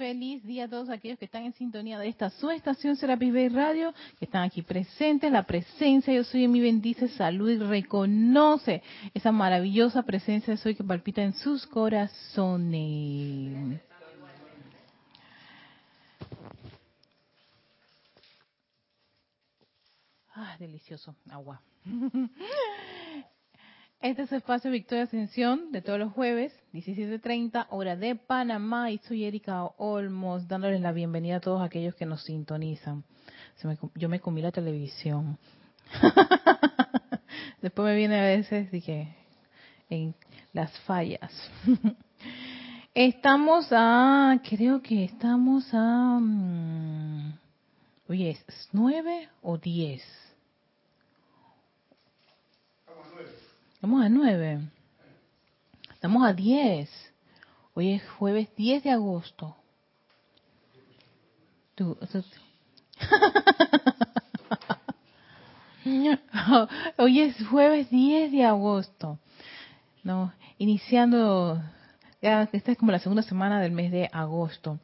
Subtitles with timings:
[0.00, 3.50] Feliz día a todos aquellos que están en sintonía de esta su estación Serapis Bay
[3.50, 5.30] Radio, que están aquí presentes.
[5.30, 8.82] La presencia yo soy en mi bendice salud y reconoce
[9.12, 12.18] esa maravillosa presencia de soy que palpita en sus corazones.
[20.34, 21.60] Ah, delicioso, agua.
[24.02, 28.90] Este es el espacio Victoria Ascensión de todos los jueves, 17.30, hora de Panamá.
[28.90, 33.04] Y soy Erika Olmos, dándoles la bienvenida a todos aquellos que nos sintonizan.
[33.96, 35.36] yo me comí la televisión.
[37.60, 39.14] Después me viene a veces, dije,
[39.90, 40.14] en
[40.54, 41.30] las fallas.
[42.94, 47.34] estamos a, creo que estamos a, mm,
[48.08, 50.02] oye, ¿es nueve o diez?
[53.80, 54.60] Estamos a 9.
[55.94, 57.14] Estamos a 10.
[57.72, 59.56] Hoy es jueves 10 de agosto.
[66.98, 69.18] Hoy es jueves 10 de agosto.
[70.04, 71.62] No, iniciando,
[72.20, 74.78] ya esta es como la segunda semana del mes de agosto.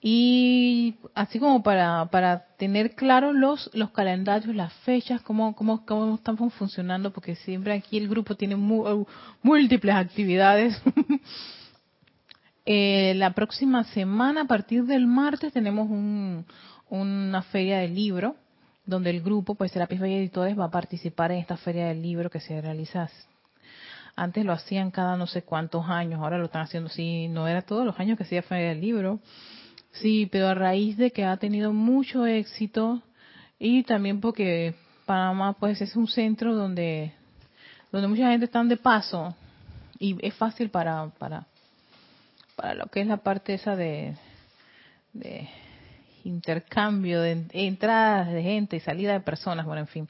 [0.00, 6.14] Y así como para, para tener claros los, los calendarios, las fechas, cómo, cómo, cómo
[6.14, 8.56] estamos funcionando, porque siempre aquí el grupo tiene
[9.42, 10.80] múltiples actividades.
[12.66, 16.44] eh, la próxima semana, a partir del martes, tenemos un,
[16.88, 18.36] una feria del libro,
[18.86, 22.30] donde el grupo, pues Serapis Bay Editores, va a participar en esta feria del libro
[22.30, 23.08] que se realiza
[24.16, 27.62] antes lo hacían cada no sé cuántos años, ahora lo están haciendo, sí, no era
[27.62, 29.20] todos los años que hacía Feria del Libro,
[29.92, 33.02] Sí, pero a raíz de que ha tenido mucho éxito
[33.58, 34.74] y también porque
[35.04, 37.12] Panamá pues es un centro donde
[37.90, 39.34] donde mucha gente está de paso
[39.98, 41.46] y es fácil para para
[42.56, 44.16] para lo que es la parte esa de
[45.12, 45.48] de
[46.24, 50.08] intercambio de entradas de gente y salida de personas, bueno, en fin.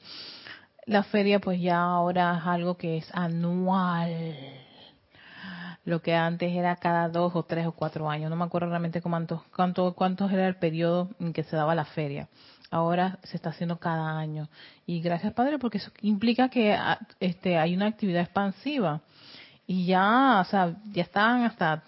[0.85, 4.11] La feria pues ya ahora es algo que es anual
[5.83, 8.29] lo que antes era cada dos o tres o cuatro años.
[8.29, 11.85] No me acuerdo realmente cuántos cuánto, cuántos era el periodo en que se daba la
[11.85, 12.29] feria.
[12.69, 14.47] Ahora se está haciendo cada año.
[14.85, 19.01] Y gracias, Padre, porque eso implica que ah, este, hay una actividad expansiva.
[19.67, 21.83] Y ya, o sea, ya estaban hasta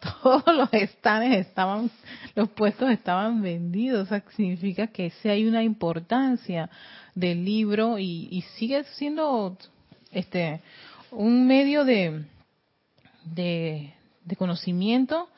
[0.22, 1.90] todos los stands estaban,
[2.34, 4.04] los puestos estaban vendidos.
[4.04, 6.70] O sea, significa que sí hay una importancia
[7.14, 9.56] del libro y, y sigue siendo
[10.10, 10.62] este
[11.10, 12.24] un medio de,
[13.24, 13.94] de,
[14.36, 15.28] conocimiento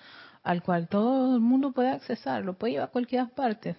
[0.43, 3.77] al cual todo el mundo puede accesar, lo puede llevar a cualquier parte.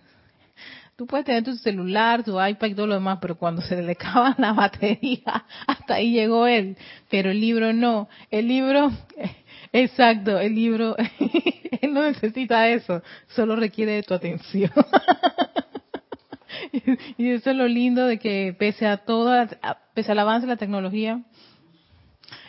[0.96, 3.92] Tú puedes tener tu celular, tu iPad y todo lo demás, pero cuando se le
[4.00, 6.78] acaba la batería, hasta ahí llegó él.
[7.10, 8.08] Pero el libro no.
[8.30, 8.92] El libro,
[9.74, 10.96] exacto, el libro,
[11.82, 14.72] él no necesita eso, solo requiere de tu atención.
[17.18, 19.48] y eso es lo lindo de que pese a todo,
[19.94, 21.22] pese al avance de la tecnología,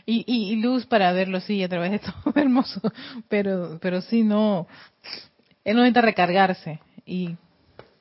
[0.07, 2.81] y, y, luz para verlo sí a través de todo hermoso.
[3.29, 4.67] Pero pero sí no
[5.65, 6.81] él no necesita recargarse.
[7.05, 7.37] Y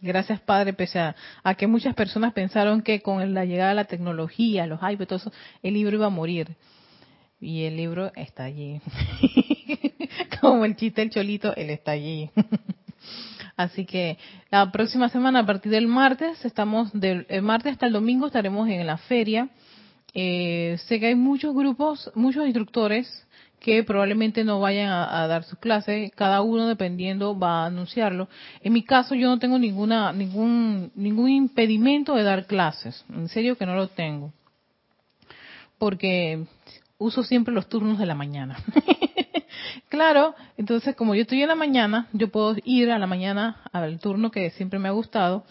[0.02, 1.16] gracias padre pese a,
[1.56, 5.32] que muchas personas pensaron que con la llegada de la tecnología los iPads todo eso
[5.62, 6.56] el libro iba a morir.
[7.40, 8.82] Y el libro está allí.
[10.42, 12.30] Como el chiste el cholito él está allí.
[13.58, 14.18] Así que
[14.50, 18.88] la próxima semana, a partir del martes, estamos del martes hasta el domingo estaremos en
[18.88, 19.50] la feria
[20.14, 23.28] eh, sé que hay muchos grupos, muchos instructores
[23.62, 28.28] que probablemente no vayan a, dar sus clases, cada uno dependiendo va a anunciarlo.
[28.62, 33.56] En mi caso yo no tengo ninguna ningún ningún impedimento de dar clases, en serio
[33.58, 34.34] que no lo tengo.
[35.78, 36.44] Porque
[36.98, 38.58] uso siempre los turnos de la mañana.
[39.90, 44.00] claro, entonces como yo estoy en la mañana, yo puedo ir a la mañana al
[44.00, 45.46] turno que siempre me ha gustado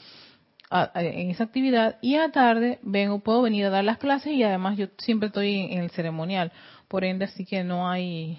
[0.71, 4.79] en esa actividad y a tarde vengo, puedo venir a dar las clases y además
[4.79, 6.53] yo siempre estoy en, el ceremonial.
[6.89, 8.39] Por ende, así que no hay,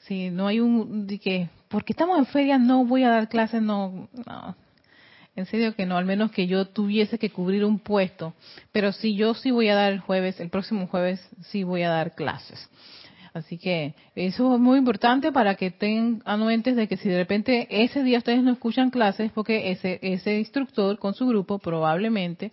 [0.00, 3.62] sí, no hay un, de que, porque estamos en feria no voy a dar clases,
[3.62, 4.56] no, no.
[5.36, 8.34] En serio que no, al menos que yo tuviese que cubrir un puesto.
[8.72, 11.90] Pero si yo sí voy a dar el jueves, el próximo jueves sí voy a
[11.90, 12.68] dar clases.
[13.38, 17.68] Así que eso es muy importante para que estén anuentes de que si de repente
[17.70, 22.50] ese día ustedes no escuchan clases, porque ese, ese instructor con su grupo probablemente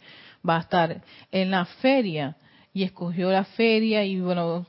[0.47, 1.01] va a estar
[1.31, 2.37] en la feria
[2.73, 4.67] y escogió la feria y bueno,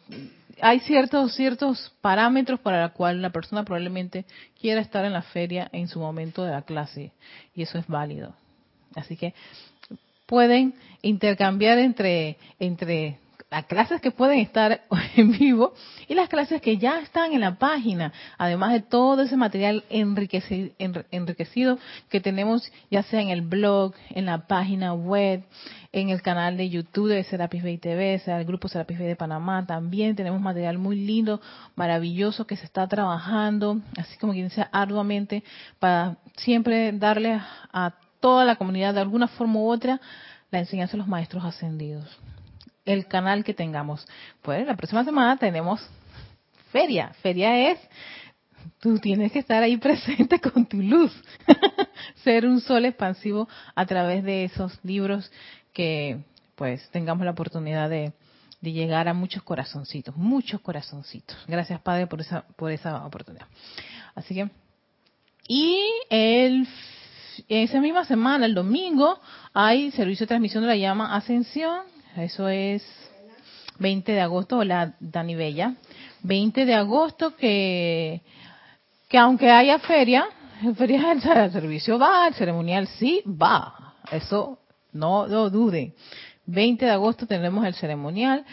[0.63, 4.25] hay ciertos ciertos parámetros para los cuales la persona probablemente
[4.59, 7.13] quiera estar en la feria en su momento de la clase
[7.55, 8.35] y eso es válido.
[8.95, 9.35] Así que
[10.25, 13.19] pueden intercambiar entre entre
[13.51, 14.83] las clases que pueden estar
[15.17, 15.73] en vivo
[16.09, 21.79] y las clases que ya están en la página, además de todo ese material enriquecido,
[22.09, 25.45] que tenemos ya sea en el blog, en la página web,
[25.93, 29.17] en el canal de YouTube de Serapis Bay TV, sea el grupo Serapis Bay de
[29.17, 31.41] Panamá, también tenemos material muy lindo,
[31.77, 35.45] maravilloso que se está trabajando, así como quien dice, arduamente
[35.79, 37.41] para siempre darle
[37.73, 40.01] a toda la comunidad de alguna forma u otra
[40.51, 42.19] la enseñanza de los maestros ascendidos
[42.87, 44.07] el canal que tengamos.
[44.41, 45.87] Pues la próxima semana tenemos
[46.73, 47.13] feria.
[47.21, 47.79] Feria es,
[48.81, 51.13] tú tienes que estar ahí presente con tu luz.
[52.25, 55.31] Ser un sol expansivo a través de esos libros
[55.73, 56.25] que
[56.55, 58.15] pues tengamos la oportunidad de,
[58.63, 61.37] de llegar a muchos corazoncitos, muchos corazoncitos.
[61.47, 63.47] Gracias Padre por esa, por esa oportunidad.
[64.15, 64.49] Así que,
[65.49, 66.67] y el
[67.49, 69.21] esa misma semana, el domingo,
[69.53, 72.83] hay servicio de transmisión de la llama Ascensión eso es
[73.79, 75.75] 20 de agosto, hola Dani Bella.
[76.23, 78.23] 20 de agosto que,
[79.09, 80.27] que aunque haya feria,
[80.77, 83.95] feria el servicio va, el ceremonial sí va.
[84.11, 84.59] Eso
[84.93, 85.95] no lo dude.
[86.47, 88.45] 20 de agosto tendremos el ceremonial.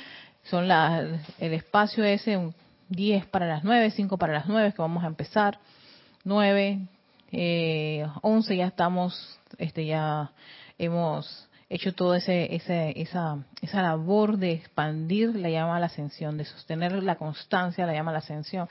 [0.44, 2.54] Son las, el espacio ese, un
[2.90, 5.60] 10 para las 9, 5 para las 9 que vamos a empezar.
[6.26, 6.80] 9,
[7.32, 10.32] eh, 11 ya estamos, este ya
[10.78, 16.38] hemos hecho toda ese, ese, esa, esa labor de expandir la llama a la ascensión,
[16.38, 18.70] de sostener la constancia la llama a la ascensión.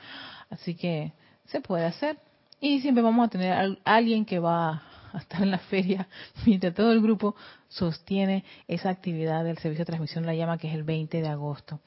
[0.49, 1.11] Así que
[1.45, 2.17] se puede hacer.
[2.61, 6.07] Y siempre vamos a tener a alguien que va a estar en la feria
[6.45, 7.35] mientras todo el grupo
[7.67, 11.81] sostiene esa actividad del servicio de transmisión la llama que es el 20 de agosto.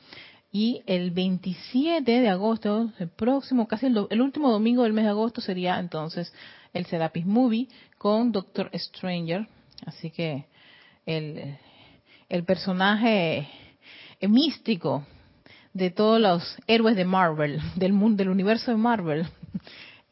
[0.52, 5.10] Y el 27 de agosto, el próximo, casi el, el último domingo del mes de
[5.10, 6.32] agosto sería entonces
[6.72, 9.48] el Serapis Movie con Doctor Stranger.
[9.86, 10.46] Así que
[11.06, 13.48] el, personaje
[14.20, 15.04] místico
[15.72, 19.26] de todos los héroes de Marvel, del mundo, del universo de Marvel.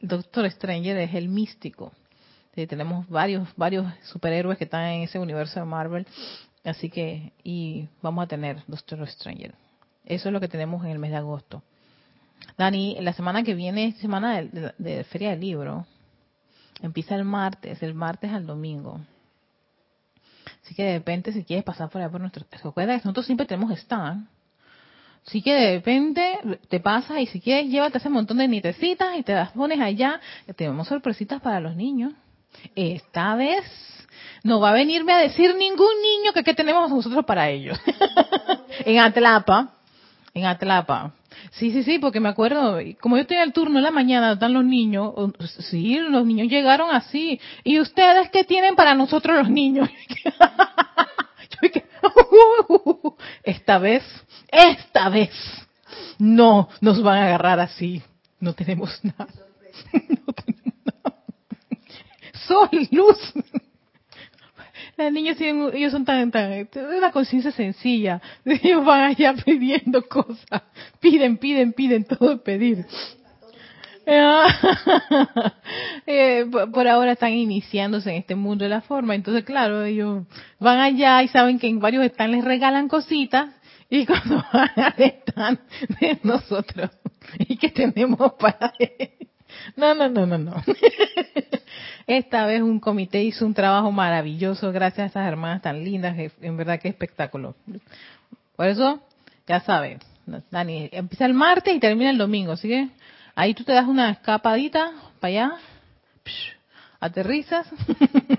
[0.00, 1.92] El Doctor Stranger es el místico.
[2.54, 6.06] tenemos varios, varios superhéroes que están en ese universo de Marvel.
[6.64, 9.54] Así que, y vamos a tener Doctor Stranger.
[10.04, 11.62] Eso es lo que tenemos en el mes de agosto.
[12.56, 15.86] Dani, la semana que viene es semana de, de Feria del Libro.
[16.82, 19.00] Empieza el martes, el martes al domingo.
[20.64, 22.44] Así que de repente, si quieres pasar por allá por nuestro...
[22.50, 24.26] Recuerda nosotros siempre tenemos stand.
[25.26, 26.38] Así que de repente
[26.68, 30.20] te pasas y si quieres llévate ese montón de nitecitas y te las pones allá.
[30.56, 32.12] Tenemos sorpresitas para los niños.
[32.74, 33.64] Esta vez
[34.42, 37.78] no va a venirme a decir ningún niño que qué tenemos nosotros para ellos.
[38.84, 39.74] en Atlapa,
[40.32, 41.12] en Atlapa.
[41.52, 44.52] Sí, sí, sí, porque me acuerdo, como yo tenía el turno en la mañana, están
[44.52, 45.14] los niños,
[45.70, 47.40] sí, los niños llegaron así.
[47.62, 49.88] ¿Y ustedes qué tienen para nosotros los niños?
[53.44, 54.02] esta vez,
[54.48, 55.30] esta vez,
[56.18, 58.02] no nos van a agarrar así.
[58.40, 59.28] No tenemos nada.
[59.92, 61.16] No tenemos nada.
[62.46, 63.18] Sol, luz.
[64.96, 68.20] Las niñas ellos son tan, tan, una conciencia sencilla.
[68.44, 70.62] Ellos van allá pidiendo cosas.
[71.00, 72.86] Piden, piden, piden, todo pedir.
[76.06, 80.24] Eh, por ahora están iniciándose en este mundo de la forma, entonces claro, ellos
[80.58, 83.48] van allá y saben que en varios están les regalan cositas
[83.88, 85.58] y cuando van al stand
[86.00, 86.90] de nosotros
[87.38, 88.74] y que tenemos para
[89.76, 90.54] no, no, no, no, no.
[92.06, 96.56] Esta vez un comité hizo un trabajo maravilloso gracias a esas hermanas tan lindas, en
[96.56, 97.54] verdad que espectáculo.
[98.56, 99.02] Por eso,
[99.46, 100.00] ya sabes,
[100.50, 102.88] Dani, empieza el martes y termina el domingo, así que
[103.34, 105.52] ahí tú te das una escapadita para allá,
[107.00, 107.66] aterrizas,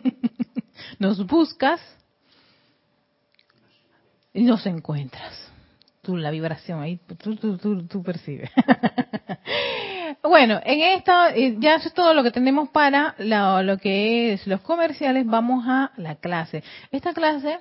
[1.00, 1.82] nos buscas
[4.34, 5.52] y nos encuentras.
[6.02, 8.52] Tú, la vibración ahí, tú, tú, tú, tú percibes.
[10.24, 14.62] Bueno, en esta eh, ya es todo lo que tenemos para lo que es los
[14.62, 15.26] comerciales.
[15.26, 16.64] Vamos a la clase.
[16.92, 17.60] Esta clase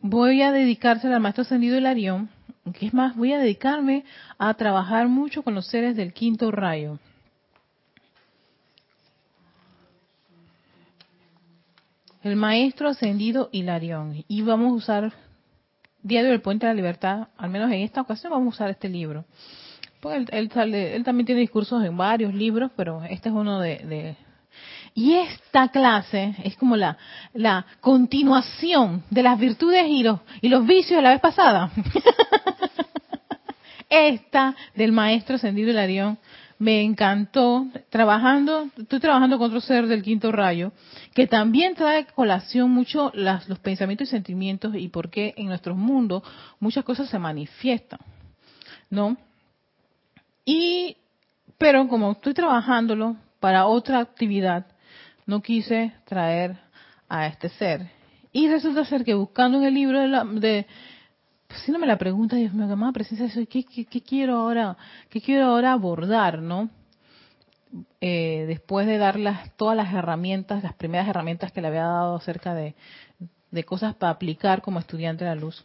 [0.00, 2.28] voy a dedicársela al maestro ascendido Hilarión,
[2.78, 4.04] que es más, voy a dedicarme
[4.38, 6.98] a trabajar mucho con los seres del quinto rayo.
[12.22, 14.24] El maestro ascendido Hilarión.
[14.28, 15.12] Y vamos a usar
[16.02, 18.88] Diario del Puente de la Libertad, al menos en esta ocasión vamos a usar este
[18.88, 19.24] libro.
[20.02, 24.16] Pues él, él, también tiene discursos en varios libros, pero este es uno de,
[24.94, 26.98] Y esta clase es como la,
[27.34, 31.70] la continuación de las virtudes y los, y los vicios de la vez pasada.
[33.88, 36.18] esta del maestro Ascendido Hilarión
[36.58, 40.72] me encantó trabajando, estoy trabajando con otro ser del quinto rayo,
[41.14, 45.76] que también trae colación mucho las, los pensamientos y sentimientos y por qué en nuestros
[45.76, 46.24] mundos
[46.58, 48.00] muchas cosas se manifiestan,
[48.90, 49.16] ¿no?
[50.44, 50.96] Y,
[51.58, 54.66] pero como estoy trabajándolo para otra actividad,
[55.26, 56.58] no quise traer
[57.08, 57.90] a este ser.
[58.32, 60.66] Y resulta ser que buscando en el libro de, la, de
[61.64, 64.76] si no me la pregunta, Dios mío, amada presencia de ¿qué, qué, quiero ahora,
[65.10, 66.70] qué quiero ahora abordar, no?
[68.00, 69.16] Eh, después de dar
[69.56, 72.74] todas las herramientas, las primeras herramientas que le había dado acerca de,
[73.50, 75.64] de cosas para aplicar como estudiante de la luz,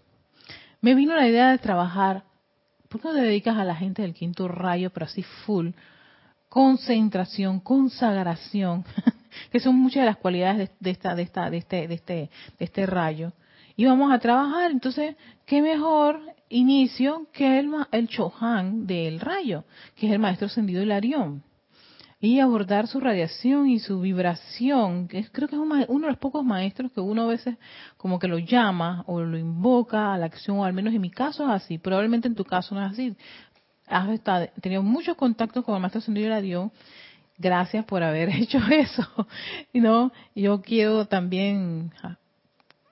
[0.81, 2.23] me vino la idea de trabajar,
[2.89, 5.69] ¿por qué no te dedicas a la gente del quinto rayo, pero así full?
[6.49, 8.85] Concentración, consagración,
[9.51, 12.65] que son muchas de las cualidades de, esta, de, esta, de, este, de, este, de
[12.65, 13.33] este rayo
[13.77, 14.71] y vamos a trabajar.
[14.71, 15.15] Entonces,
[15.45, 19.63] ¿qué mejor inicio que el, el Chohan del rayo,
[19.95, 21.43] que es el maestro ascendido Arión?
[22.19, 26.91] Y abordar su radiación y su vibración, creo que es uno de los pocos maestros
[26.91, 27.57] que uno a veces
[27.95, 31.11] como que lo llama o lo invoca a la acción, o al menos en mi
[31.11, 33.15] caso es así, probablemente en tu caso no es así.
[33.85, 34.09] Has
[34.61, 36.71] tenido muchos contactos con el maestro ascendido Arión,
[37.37, 39.07] gracias por haber hecho eso.
[39.73, 40.11] ¿no?
[40.35, 41.91] Yo quiero también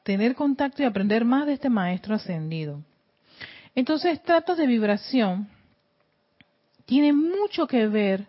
[0.03, 2.83] tener contacto y aprender más de este maestro ascendido.
[3.73, 5.49] Entonces, tratos de vibración
[6.85, 8.27] tienen mucho que ver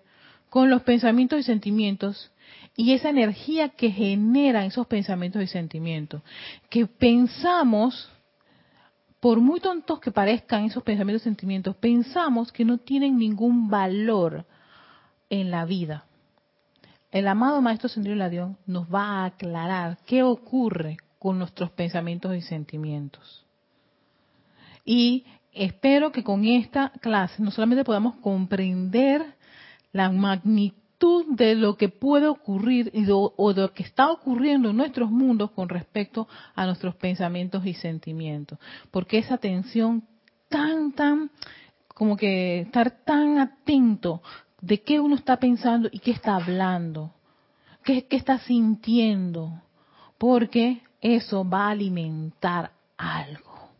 [0.57, 2.33] con los pensamientos y sentimientos
[2.75, 6.23] y esa energía que generan esos pensamientos y sentimientos.
[6.71, 8.11] Que pensamos,
[9.21, 14.47] por muy tontos que parezcan esos pensamientos y sentimientos, pensamos que no tienen ningún valor
[15.29, 16.07] en la vida.
[17.11, 22.41] El amado Maestro Ascendido Ladión nos va a aclarar qué ocurre con nuestros pensamientos y
[22.41, 23.45] sentimientos.
[24.87, 29.36] Y espero que con esta clase no solamente podamos comprender
[29.97, 34.77] la magnitud de lo que puede ocurrir y o de lo que está ocurriendo en
[34.77, 38.59] nuestros mundos con respecto a nuestros pensamientos y sentimientos.
[38.91, 40.05] Porque esa atención
[40.51, 41.31] tan, tan,
[41.89, 44.23] como que estar tan atento
[44.61, 47.13] de qué uno está pensando y qué está hablando,
[47.83, 49.63] qué, qué está sintiendo.
[50.19, 53.71] Porque eso va a alimentar algo,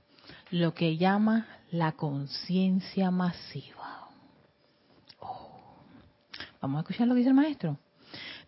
[0.51, 4.06] lo que llama la conciencia masiva.
[6.67, 7.79] Vamos a escuchar lo que dice el maestro.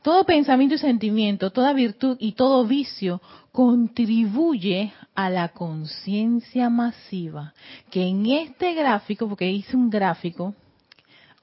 [0.03, 3.21] Todo pensamiento y sentimiento, toda virtud y todo vicio
[3.53, 7.55] contribuye a la conciencia masiva.
[7.91, 10.55] Que en este gráfico, porque hice un gráfico,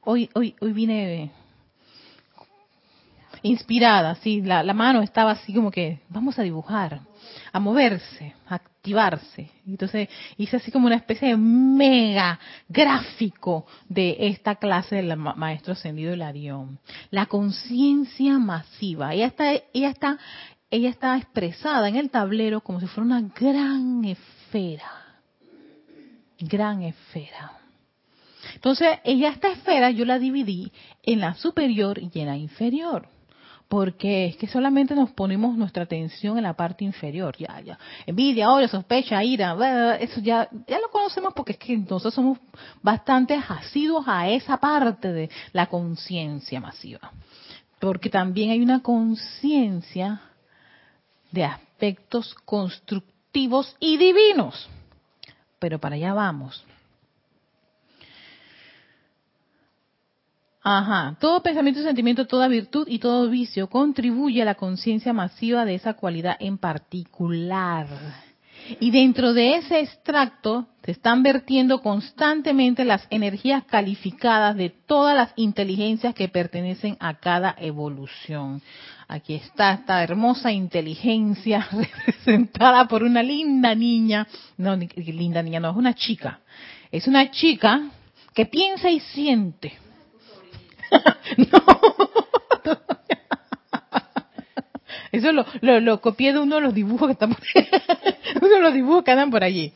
[0.01, 1.32] hoy, hoy, hoy vine
[3.41, 7.01] inspirada, sí, la, la mano estaba así como que, vamos a dibujar
[7.51, 9.50] a moverse, a activarse.
[9.65, 12.39] Entonces hice así como una especie de mega
[12.70, 16.77] gráfico de esta clase del maestro ascendido Arión.
[17.10, 19.13] La conciencia masiva.
[19.13, 20.20] Ella está, ella está,
[20.70, 24.92] ella está expresada en el tablero como si fuera una gran esfera.
[26.39, 27.54] Gran esfera.
[28.54, 33.14] Entonces, ella esta esfera yo la dividí en la superior y en la inferior
[33.67, 38.51] porque es que solamente nos ponemos nuestra atención en la parte inferior, ya, ya, envidia,
[38.51, 42.38] odio, sospecha, ira, eso ya, ya lo conocemos porque es que nosotros somos
[42.81, 47.12] bastante asiduos a esa parte de la conciencia masiva,
[47.79, 50.22] porque también hay una conciencia
[51.31, 54.69] de aspectos constructivos y divinos,
[55.60, 56.63] pero para allá vamos.
[60.67, 65.75] Ajá, todo pensamiento, sentimiento, toda virtud y todo vicio contribuye a la conciencia masiva de
[65.75, 67.86] esa cualidad en particular.
[68.79, 75.34] Y dentro de ese extracto se están vertiendo constantemente las energías calificadas de todas las
[75.36, 78.60] inteligencias que pertenecen a cada evolución.
[79.07, 84.27] Aquí está esta hermosa inteligencia representada por una linda niña.
[84.57, 86.39] No, linda niña, no, es una chica.
[86.91, 87.84] Es una chica
[88.34, 89.85] que piensa y siente
[91.37, 91.61] no.
[95.11, 95.45] Eso lo,
[95.79, 97.41] lo, copié de uno de los dibujos que están por
[98.41, 99.71] uno de los dibujos que andan por allí.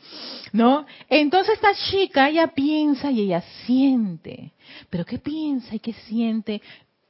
[0.52, 0.84] ¿No?
[1.08, 4.52] Entonces esta chica, ella piensa y ella siente.
[4.90, 6.60] Pero qué piensa y qué siente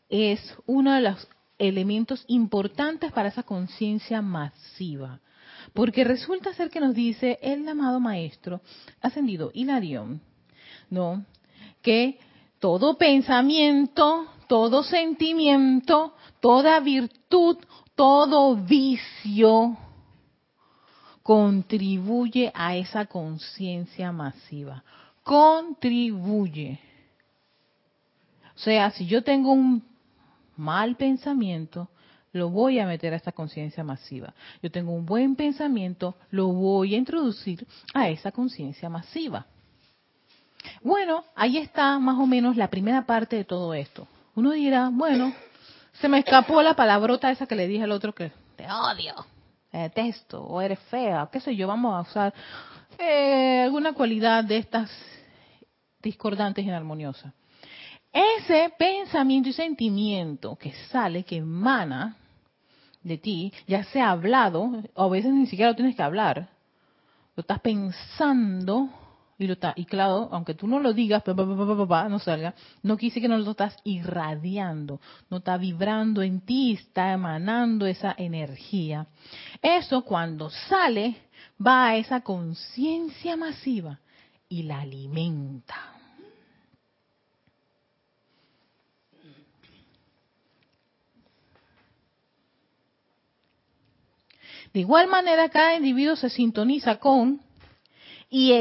[0.09, 5.21] es uno de los elementos importantes para esa conciencia masiva.
[5.73, 8.61] Porque resulta ser que nos dice el amado maestro
[9.01, 10.21] ascendido Hilarión,
[10.89, 11.25] ¿no?
[11.83, 12.19] Que
[12.61, 17.57] todo pensamiento, todo sentimiento, toda virtud,
[17.97, 19.77] todo vicio
[21.23, 24.83] contribuye a esa conciencia masiva.
[25.23, 26.79] Contribuye.
[28.57, 29.83] O sea, si yo tengo un
[30.57, 31.89] mal pensamiento,
[32.33, 34.35] lo voy a meter a esta conciencia masiva.
[34.63, 39.47] Yo tengo un buen pensamiento, lo voy a introducir a esa conciencia masiva.
[40.83, 44.07] Bueno, ahí está más o menos la primera parte de todo esto.
[44.35, 45.33] Uno dirá, bueno,
[46.01, 49.15] se me escapó la palabrota esa que le dije al otro que te odio,
[49.71, 52.35] te detesto, o eres fea, qué sé yo, vamos a usar
[52.99, 54.91] eh, alguna cualidad de estas
[56.03, 57.33] discordantes y armoniosas.
[58.13, 62.17] Ese pensamiento y sentimiento que sale, que emana
[63.03, 66.49] de ti, ya sea hablado, o a veces ni siquiera lo tienes que hablar,
[67.37, 68.91] lo estás pensando
[69.77, 73.75] y claro, aunque tú no lo digas, no salga, no quise que no lo estás
[73.85, 79.07] irradiando, no está vibrando en ti, está emanando esa energía.
[79.63, 81.17] Eso cuando sale
[81.65, 84.01] va a esa conciencia masiva
[84.47, 85.95] y la alimenta.
[94.75, 97.41] De igual manera, cada individuo se sintoniza con
[98.29, 98.53] y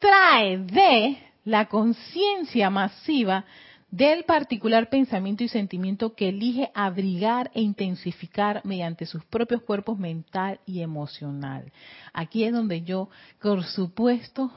[0.00, 3.44] extrae de la conciencia masiva
[3.90, 10.60] del particular pensamiento y sentimiento que elige abrigar e intensificar mediante sus propios cuerpos mental
[10.64, 11.70] y emocional.
[12.14, 13.10] Aquí es donde yo,
[13.42, 14.50] por supuesto,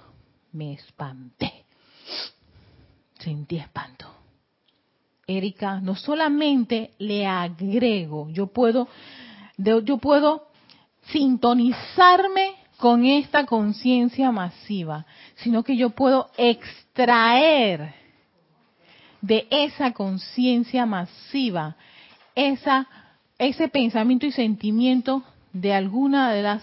[0.54, 1.66] me espanté.
[3.20, 4.08] Sentí espanto.
[5.28, 8.88] Erika, no solamente le agrego, yo puedo,
[9.58, 10.48] yo puedo
[11.08, 17.94] sintonizarme con esta conciencia masiva, sino que yo puedo extraer
[19.22, 21.78] de esa conciencia masiva
[22.36, 22.86] esa,
[23.38, 25.24] ese pensamiento y sentimiento
[25.54, 26.62] de alguna de las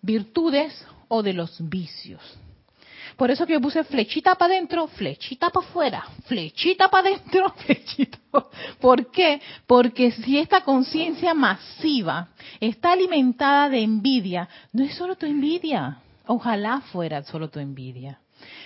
[0.00, 2.22] virtudes o de los vicios.
[3.16, 8.18] Por eso que yo puse flechita para adentro, flechita para afuera, flechita para adentro, flechita.
[8.80, 9.40] ¿Por qué?
[9.66, 12.28] Porque si esta conciencia masiva
[12.60, 18.20] está alimentada de envidia, no es solo tu envidia, ojalá fuera solo tu envidia.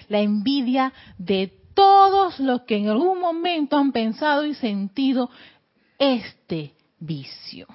[0.09, 5.31] La envidia de todos los que en algún momento han pensado y sentido
[5.99, 7.67] este vicio,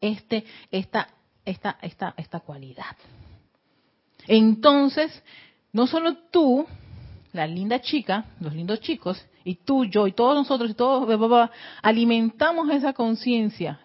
[0.00, 1.08] este, esta,
[1.44, 2.96] esta, esta, esta cualidad.
[4.26, 5.22] Entonces,
[5.72, 6.66] no solo tú,
[7.32, 11.50] la linda chica, los lindos chicos, y tú, yo, y todos nosotros, y todos,
[11.82, 13.80] alimentamos esa conciencia,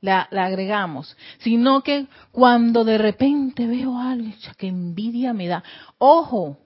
[0.00, 5.62] la, la, agregamos, sino que cuando de repente veo algo, que envidia me da,
[5.98, 6.58] ojo,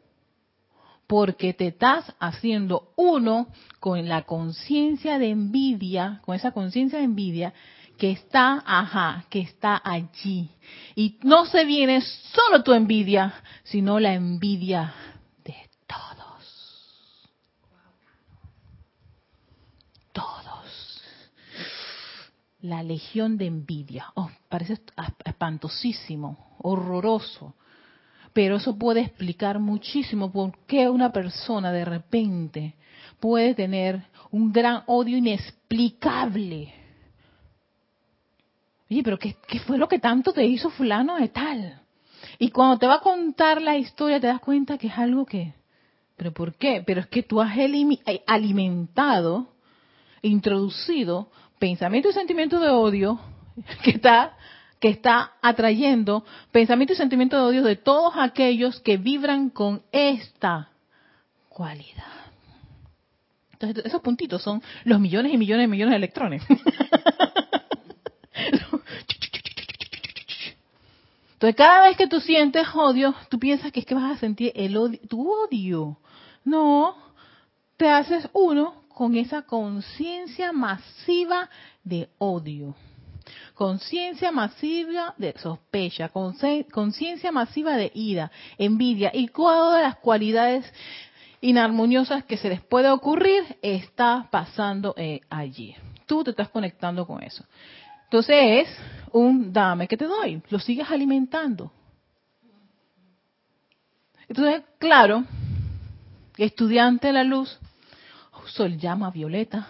[1.06, 3.48] porque te estás haciendo uno
[3.80, 7.54] con la conciencia de envidia, con esa conciencia de envidia,
[7.98, 10.48] que está, ajá, que está allí.
[10.94, 13.34] Y no se viene solo tu envidia,
[13.64, 14.94] sino la envidia
[15.44, 15.56] de
[15.86, 16.94] todos.
[20.12, 21.02] Todos.
[22.60, 24.06] La legión de envidia.
[24.14, 24.80] Oh, parece
[25.24, 27.56] espantosísimo, horroroso.
[28.32, 32.76] Pero eso puede explicar muchísimo por qué una persona de repente
[33.18, 36.77] puede tener un gran odio inexplicable
[38.90, 41.80] Oye, pero qué, fue lo que tanto te hizo fulano de tal?
[42.38, 45.54] Y cuando te va a contar la historia te das cuenta que es algo que...
[46.16, 46.82] ¿Pero por qué?
[46.84, 49.48] Pero es que tú has eh, alimentado,
[50.22, 53.20] introducido pensamiento y sentimiento de odio
[53.84, 54.36] que está,
[54.80, 60.70] que está atrayendo pensamiento y sentimiento de odio de todos aquellos que vibran con esta
[61.48, 62.04] cualidad.
[63.52, 66.42] Entonces, esos puntitos son los millones y millones y millones de electrones.
[71.38, 74.50] Entonces, cada vez que tú sientes odio, tú piensas que es que vas a sentir
[74.56, 75.96] el odio, tu odio.
[76.44, 76.96] No,
[77.76, 81.48] te haces uno con esa conciencia masiva
[81.84, 82.74] de odio.
[83.54, 86.10] Conciencia masiva de sospecha,
[86.72, 90.64] conciencia masiva de ira, envidia y todas las cualidades
[91.40, 95.76] inarmoniosas que se les puede ocurrir está pasando eh, allí.
[96.06, 97.44] Tú te estás conectando con eso.
[98.08, 98.68] Entonces es
[99.12, 101.70] un dame que te doy, lo sigues alimentando.
[104.26, 105.24] Entonces, claro,
[106.38, 107.58] estudiante de la luz,
[108.42, 109.68] uso el llama violeta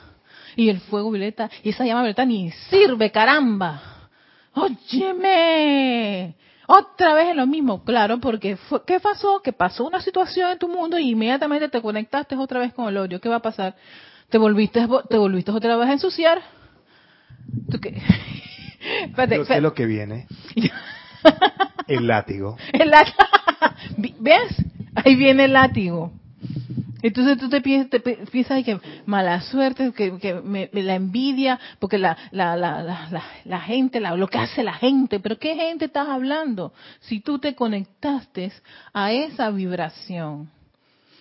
[0.55, 3.83] y el fuego violeta y esa llama violeta ni sirve, caramba.
[4.55, 6.37] Óyeme,
[6.68, 9.40] otra vez es lo mismo, claro, porque ¿qué pasó?
[9.42, 12.98] Que pasó una situación en tu mundo y inmediatamente te conectaste otra vez con el
[12.98, 13.20] odio.
[13.20, 13.74] ¿Qué va a pasar?
[14.29, 16.40] Te volviste, te volviste otra vez a ensuciar
[17.71, 18.01] ¿Tú qué?
[19.31, 20.27] Yo sé lo que viene.
[21.88, 22.57] el látigo.
[22.73, 22.92] El
[24.21, 24.64] ¿Ves?
[24.94, 26.12] Ahí viene el látigo.
[27.01, 32.57] Entonces tú te piensas, te que mala suerte, que, que la envidia, porque la, la,
[32.57, 36.73] la, la, la gente, la, lo que hace la gente, pero ¿qué gente estás hablando?
[37.01, 38.51] Si tú te conectaste
[38.92, 40.51] a esa vibración.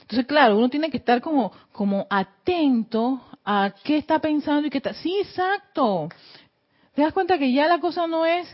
[0.02, 4.80] Entonces, claro, uno tiene que estar como, como atento a qué está pensando y qué
[4.80, 4.94] está.
[4.94, 6.10] Sí, exacto.
[6.94, 8.46] Te das cuenta que ya la cosa no es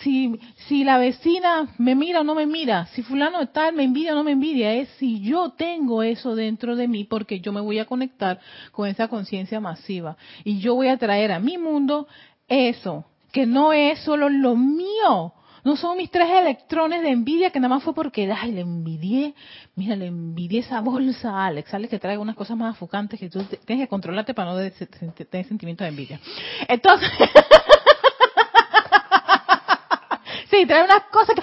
[0.00, 4.12] si, si la vecina me mira o no me mira, si fulano tal me envidia
[4.12, 7.60] o no me envidia, es si yo tengo eso dentro de mí porque yo me
[7.60, 8.40] voy a conectar
[8.72, 12.08] con esa conciencia masiva y yo voy a traer a mi mundo
[12.48, 17.60] eso, que no es solo lo mío, no son mis tres electrones de envidia que
[17.60, 19.34] nada más fue porque, ay, le envidié,
[19.76, 23.30] mira, le envidié esa bolsa a Alex, Alex que trae unas cosas más afucantes que
[23.30, 26.20] tú tienes que controlarte para no tener sentimiento de envidia.
[26.66, 27.08] Entonces,
[30.50, 31.42] sí, trae unas cosas que,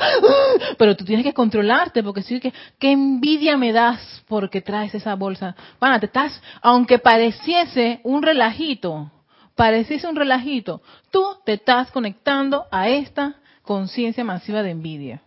[0.78, 5.16] pero tú tienes que controlarte porque sí que, qué envidia me das porque traes esa
[5.16, 5.56] bolsa.
[5.80, 9.10] Bueno, te estás, aunque pareciese un relajito,
[9.56, 13.39] pareciese un relajito, tú te estás conectando a esta
[13.70, 15.22] conciencia masiva de envidia.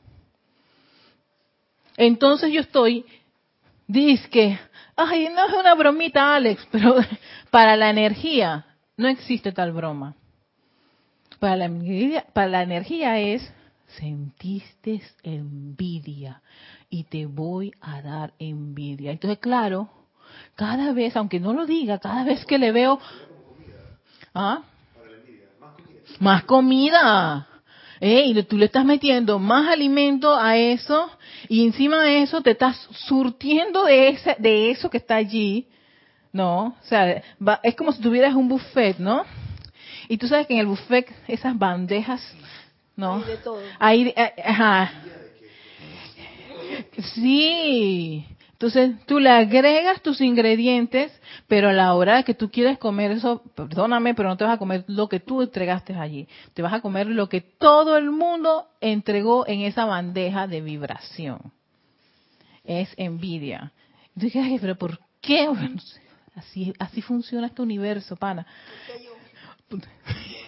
[1.96, 3.06] Entonces yo estoy,
[4.32, 4.58] que,
[4.96, 6.96] ay, no es una bromita, Alex, pero
[7.52, 10.16] para la energía no existe tal broma.
[11.38, 13.48] Para la, para la energía es,
[13.86, 16.42] sentiste envidia
[16.90, 19.12] y te voy a dar envidia.
[19.12, 19.88] Entonces, claro,
[20.56, 22.98] cada vez, aunque no lo diga, cada vez que le veo...
[24.34, 24.64] ¿Ah?
[26.18, 27.51] Más comida.
[28.02, 28.24] ¿Eh?
[28.26, 31.08] y tú le estás metiendo más alimento a eso
[31.48, 35.68] y encima de eso te estás surtiendo de, ese, de eso que está allí,
[36.32, 36.76] ¿no?
[36.82, 37.22] O sea,
[37.62, 39.24] es como si tuvieras un buffet, ¿no?
[40.08, 42.20] Y tú sabes que en el buffet esas bandejas,
[42.96, 43.14] ¿no?
[43.14, 43.60] Hay de todo.
[43.78, 44.92] Hay, eh, ajá.
[47.14, 48.26] Sí,
[48.62, 51.10] entonces tú le agregas tus ingredientes,
[51.48, 54.58] pero a la hora que tú quieres comer eso, perdóname, pero no te vas a
[54.58, 56.28] comer lo que tú entregaste allí.
[56.54, 61.40] Te vas a comer lo que todo el mundo entregó en esa bandeja de vibración.
[62.62, 63.72] Es envidia.
[64.14, 65.48] Entonces, pero ¿por qué?
[66.36, 68.46] así, así funciona este universo, pana.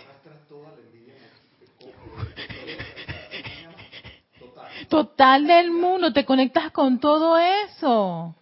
[4.88, 8.34] total del mundo, te conectas con todo eso.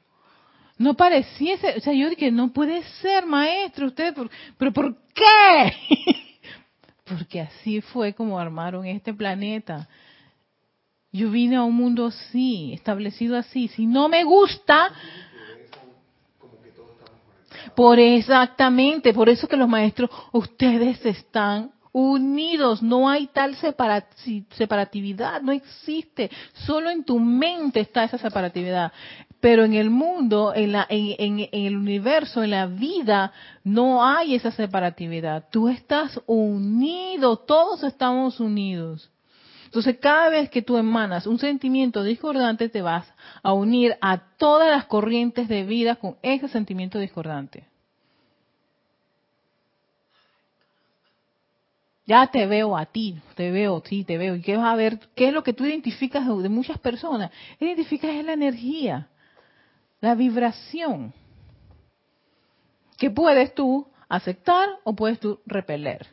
[0.79, 4.15] No pareciese, o sea, yo dije, no puede ser, maestro, usted,
[4.59, 5.75] pero ¿por qué?
[7.05, 9.89] Porque así fue como armaron este planeta.
[11.13, 13.69] Yo vine a un mundo así, establecido así.
[13.69, 14.91] Si no me gusta,
[17.75, 25.53] por exactamente, por eso que los maestros, ustedes están unidos, no hay tal separatividad, no
[25.53, 26.31] existe,
[26.67, 28.93] solo en tu mente está esa separatividad,
[29.41, 33.33] pero en el mundo, en, la, en, el universo, en la vida,
[33.65, 39.11] no hay esa separatividad, tú estás unido, todos estamos unidos.
[39.65, 43.11] Entonces, cada vez que tú emanas un sentimiento discordante, te vas
[43.43, 47.72] a unir a todas las corrientes de vida con ese sentimiento discordante.
[52.05, 54.35] Ya te veo a ti, te veo, sí, te veo.
[54.35, 54.99] ¿Y qué vas a ver?
[55.15, 57.31] ¿Qué es lo que tú identificas de, muchas personas?
[57.61, 59.09] Identificas la energía,
[60.01, 61.15] la vibración.
[62.99, 66.07] Que puedes tú aceptar o puedes tú repeler.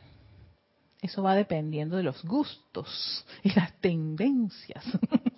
[1.01, 4.83] Eso va dependiendo de los gustos y las tendencias.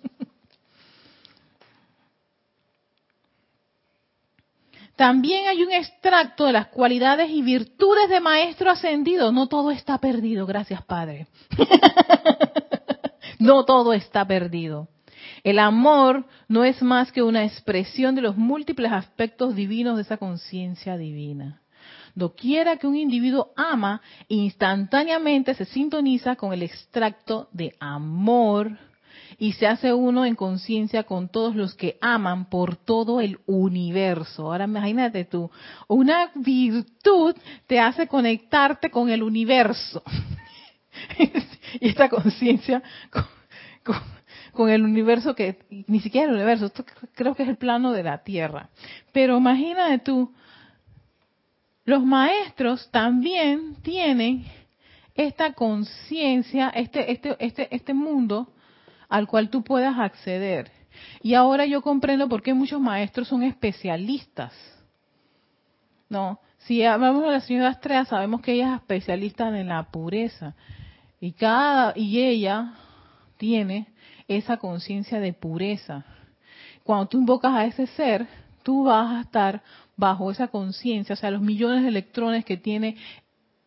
[4.96, 9.32] También hay un extracto de las cualidades y virtudes de maestro ascendido.
[9.32, 11.26] No todo está perdido, gracias Padre.
[13.38, 14.88] no todo está perdido.
[15.44, 20.16] El amor no es más que una expresión de los múltiples aspectos divinos de esa
[20.16, 21.62] conciencia divina.
[22.14, 28.78] Doquiera que un individuo ama, instantáneamente se sintoniza con el extracto de amor,
[29.38, 34.52] y se hace uno en conciencia con todos los que aman por todo el universo.
[34.52, 35.50] Ahora imagínate tú,
[35.88, 37.34] una virtud
[37.66, 40.02] te hace conectarte con el universo.
[41.80, 42.82] y esta conciencia
[44.52, 48.02] con, el universo que ni siquiera el universo, esto creo que es el plano de
[48.02, 48.68] la Tierra.
[49.12, 50.32] Pero imagínate tú,
[51.84, 54.44] los maestros también tienen
[55.14, 58.52] esta conciencia, este, este, este, este mundo
[59.12, 60.70] al cual tú puedas acceder.
[61.22, 64.54] Y ahora yo comprendo por qué muchos maestros son especialistas.
[66.08, 70.54] No, si hablamos de la señora Astrea, sabemos que ella es especialista en la pureza.
[71.20, 72.72] Y cada y ella
[73.36, 73.88] tiene
[74.28, 76.06] esa conciencia de pureza.
[76.82, 78.26] Cuando tú invocas a ese ser,
[78.62, 79.62] tú vas a estar
[79.94, 82.96] bajo esa conciencia, o sea, los millones de electrones que tiene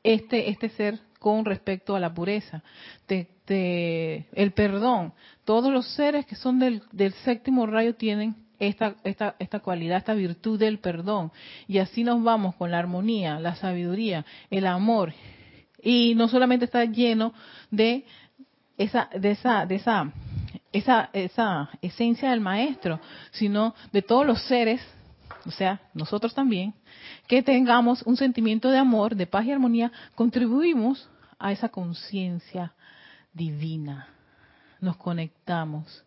[0.05, 2.61] este, este ser con respecto a la pureza.
[3.07, 5.13] el perdón.
[5.43, 10.13] Todos los seres que son del, del séptimo rayo tienen esta, esta, esta cualidad, esta
[10.13, 11.31] virtud del perdón.
[11.67, 15.13] Y así nos vamos con la armonía, la sabiduría, el amor.
[15.81, 17.33] Y no solamente está lleno
[17.71, 18.05] de
[18.77, 20.11] esa, de esa, de esa,
[20.71, 22.99] esa, esa esencia del maestro,
[23.31, 24.81] sino de todos los seres,
[25.45, 26.73] o sea, nosotros también,
[27.27, 32.73] que tengamos un sentimiento de amor, de paz y armonía, contribuimos a esa conciencia
[33.33, 34.07] divina.
[34.81, 36.03] Nos conectamos.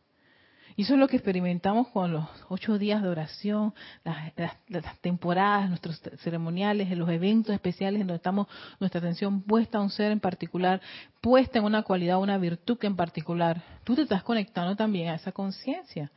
[0.78, 3.74] Y eso es lo que experimentamos con los ocho días de oración,
[4.04, 8.46] las, temporadas, nuestros ceremoniales, los eventos especiales en donde estamos
[8.78, 10.80] nuestra atención puesta a un ser en particular,
[11.20, 13.60] puesta en una cualidad, una virtud en particular.
[13.82, 16.12] Tú te estás conectando también a esa conciencia.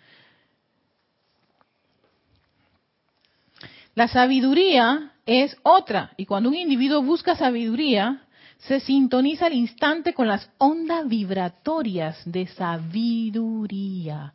[3.95, 8.23] La sabiduría es otra, y cuando un individuo busca sabiduría,
[8.59, 14.33] se sintoniza al instante con las ondas vibratorias de sabiduría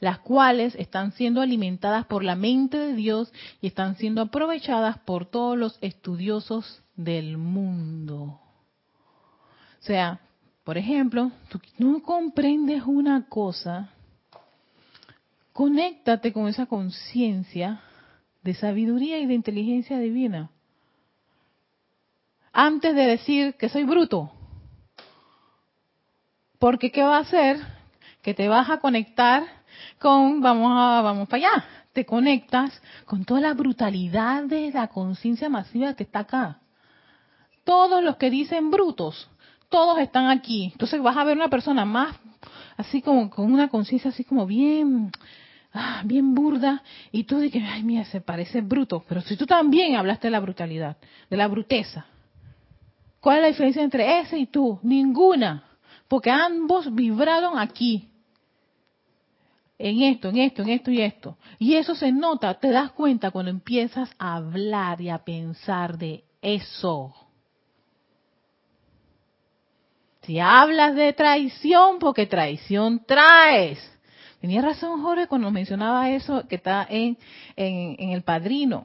[0.00, 5.24] las cuales están siendo alimentadas por la mente de Dios y están siendo aprovechadas por
[5.24, 8.22] todos los estudiosos del mundo.
[8.24, 10.20] O sea,
[10.62, 13.90] por ejemplo, tú no comprendes una cosa,
[15.54, 17.80] conéctate con esa conciencia
[18.44, 20.50] de sabiduría y de inteligencia divina.
[22.52, 24.30] Antes de decir que soy bruto.
[26.58, 27.58] Porque ¿qué va a hacer?
[28.22, 29.42] Que te vas a conectar
[29.98, 31.64] con vamos a vamos para allá.
[31.92, 36.60] Te conectas con toda la brutalidad de la conciencia masiva que está acá.
[37.64, 39.28] Todos los que dicen brutos,
[39.70, 40.70] todos están aquí.
[40.72, 42.14] Entonces vas a ver una persona más
[42.76, 45.10] así como con una conciencia así como bien
[45.74, 46.82] ah, bien burda
[47.12, 50.40] y tú dices, ay mía, se parece bruto, pero si tú también hablaste de la
[50.40, 50.96] brutalidad,
[51.28, 52.06] de la bruteza.
[53.20, 54.78] ¿Cuál es la diferencia entre ese y tú?
[54.82, 55.64] Ninguna,
[56.08, 58.08] porque ambos vibraron aquí
[59.78, 61.36] en esto, en esto, en esto y esto.
[61.58, 66.24] Y eso se nota, te das cuenta cuando empiezas a hablar y a pensar de
[66.40, 67.14] eso.
[70.22, 73.93] Si hablas de traición, porque traición traes.
[74.44, 77.16] Tenía razón Jorge cuando mencionaba eso que está en,
[77.56, 78.84] en, en el padrino.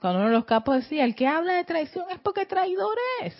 [0.00, 3.32] Cuando uno de los capos decía, el que habla de traición es porque traidor es.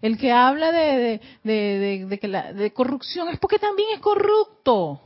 [0.00, 5.00] El que habla de, de, que la, de corrupción es porque también es corrupto.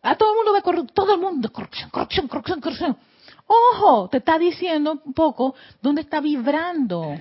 [0.00, 2.96] A todo el mundo ve corrupto, todo el mundo, corrupción, corrupción, corrupción, corrupción.
[3.46, 7.14] Ojo, te está diciendo un poco dónde está vibrando.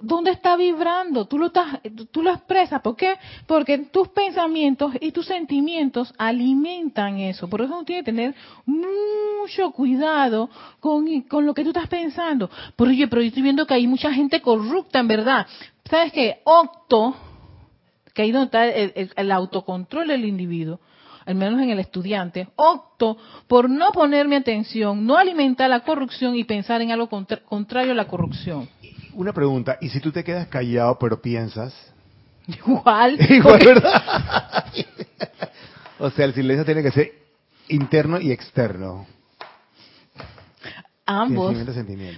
[0.00, 1.26] ¿Dónde está vibrando?
[1.26, 1.80] Tú lo, estás,
[2.14, 2.80] lo expresas.
[2.80, 3.14] ¿Por qué?
[3.46, 7.48] Porque tus pensamientos y tus sentimientos alimentan eso.
[7.48, 8.34] Por eso uno tiene que tener
[8.66, 11.06] mucho cuidado con,
[11.46, 12.50] lo que tú estás pensando.
[12.76, 15.46] Pero, oye, pero yo estoy viendo que hay mucha gente corrupta, en verdad.
[15.84, 16.40] ¿Sabes qué?
[16.44, 17.16] Octo,
[18.14, 20.80] que ahí donde está el, autocontrol del individuo,
[21.26, 23.16] al menos en el estudiante, opto
[23.48, 28.06] por no ponerme atención, no alimentar la corrupción y pensar en algo contrario a la
[28.06, 28.68] corrupción.
[29.14, 31.74] Una pregunta, ¿y si tú te quedas callado pero piensas?
[32.46, 33.18] Igual.
[33.30, 34.66] Igual, ¿verdad?
[35.98, 37.12] o sea, el silencio tiene que ser
[37.68, 39.06] interno y externo.
[41.06, 41.54] Ambos.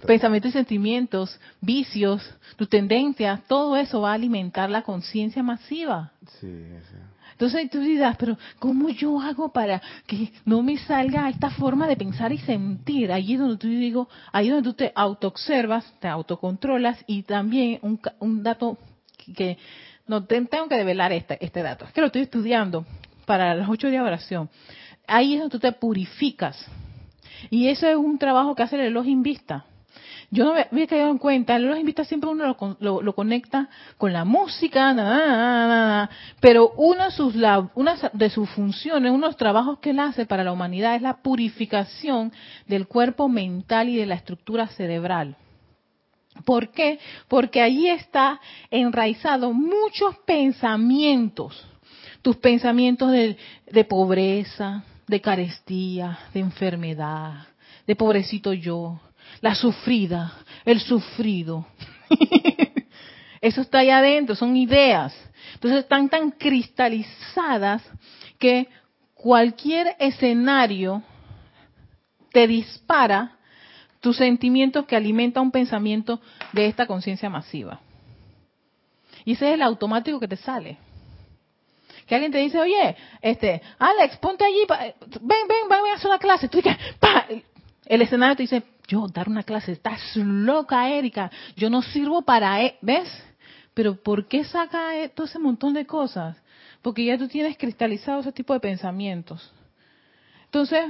[0.07, 2.23] Pensamientos y sentimientos, vicios,
[2.55, 6.13] tu tendencia, todo eso va a alimentar la conciencia masiva.
[6.41, 6.97] Sí, sí.
[7.37, 11.95] Entonces tú dirás, pero ¿cómo yo hago para que no me salga esta forma de
[11.95, 13.13] pensar y sentir?
[13.13, 17.79] Allí es donde tú digo, ahí es donde tú te autoobservas, te autocontrolas y también
[17.83, 18.79] un, un dato
[19.37, 19.59] que
[20.07, 22.87] no tengo que develar este, este dato, es que lo estoy estudiando
[23.27, 24.49] para los ocho días de oración.
[25.07, 26.65] Ahí es donde tú te purificas.
[27.51, 29.67] Y eso es un trabajo que hace el elogio vista
[30.31, 34.25] yo no me había caído en cuenta, los invita siempre uno lo, conecta con la
[34.25, 36.09] música,
[36.41, 37.35] pero una de, sus,
[37.75, 41.03] una de sus funciones, uno de los trabajos que él hace para la humanidad es
[41.03, 42.33] la purificación
[42.67, 45.37] del cuerpo mental y de la estructura cerebral.
[46.45, 46.99] ¿Por qué?
[47.29, 51.67] Porque allí está enraizado muchos pensamientos,
[52.21, 53.39] tus pensamientos de,
[53.71, 57.47] de pobreza, de carestía, de enfermedad,
[57.87, 59.01] de pobrecito yo,
[59.47, 60.33] la sufrida,
[60.65, 61.69] el sufrido.
[63.41, 65.15] Eso está ahí adentro, son ideas.
[65.55, 67.89] Entonces están tan cristalizadas
[68.41, 68.67] que
[69.15, 71.01] cualquier escenario
[72.33, 73.37] te dispara
[74.01, 76.21] tus sentimientos que alimenta un pensamiento
[76.53, 77.79] de esta conciencia masiva.
[79.25, 80.77] Y ese es el automático que te sale.
[82.09, 86.19] Que alguien te dice, oye, este, Alex, ponte allí, ven, ven, ven, a hacer una
[86.19, 86.49] clase.
[86.49, 87.27] Tú dices, pa,
[87.87, 92.63] el escenario te dice, yo dar una clase, estás loca, Erika, yo no sirvo para,
[92.63, 92.77] e-".
[92.83, 93.09] ¿ves?
[93.75, 96.37] Pero ¿por qué saca todo ese montón de cosas?
[96.83, 99.53] Porque ya tú tienes cristalizado ese tipo de pensamientos.
[100.47, 100.85] Entonces,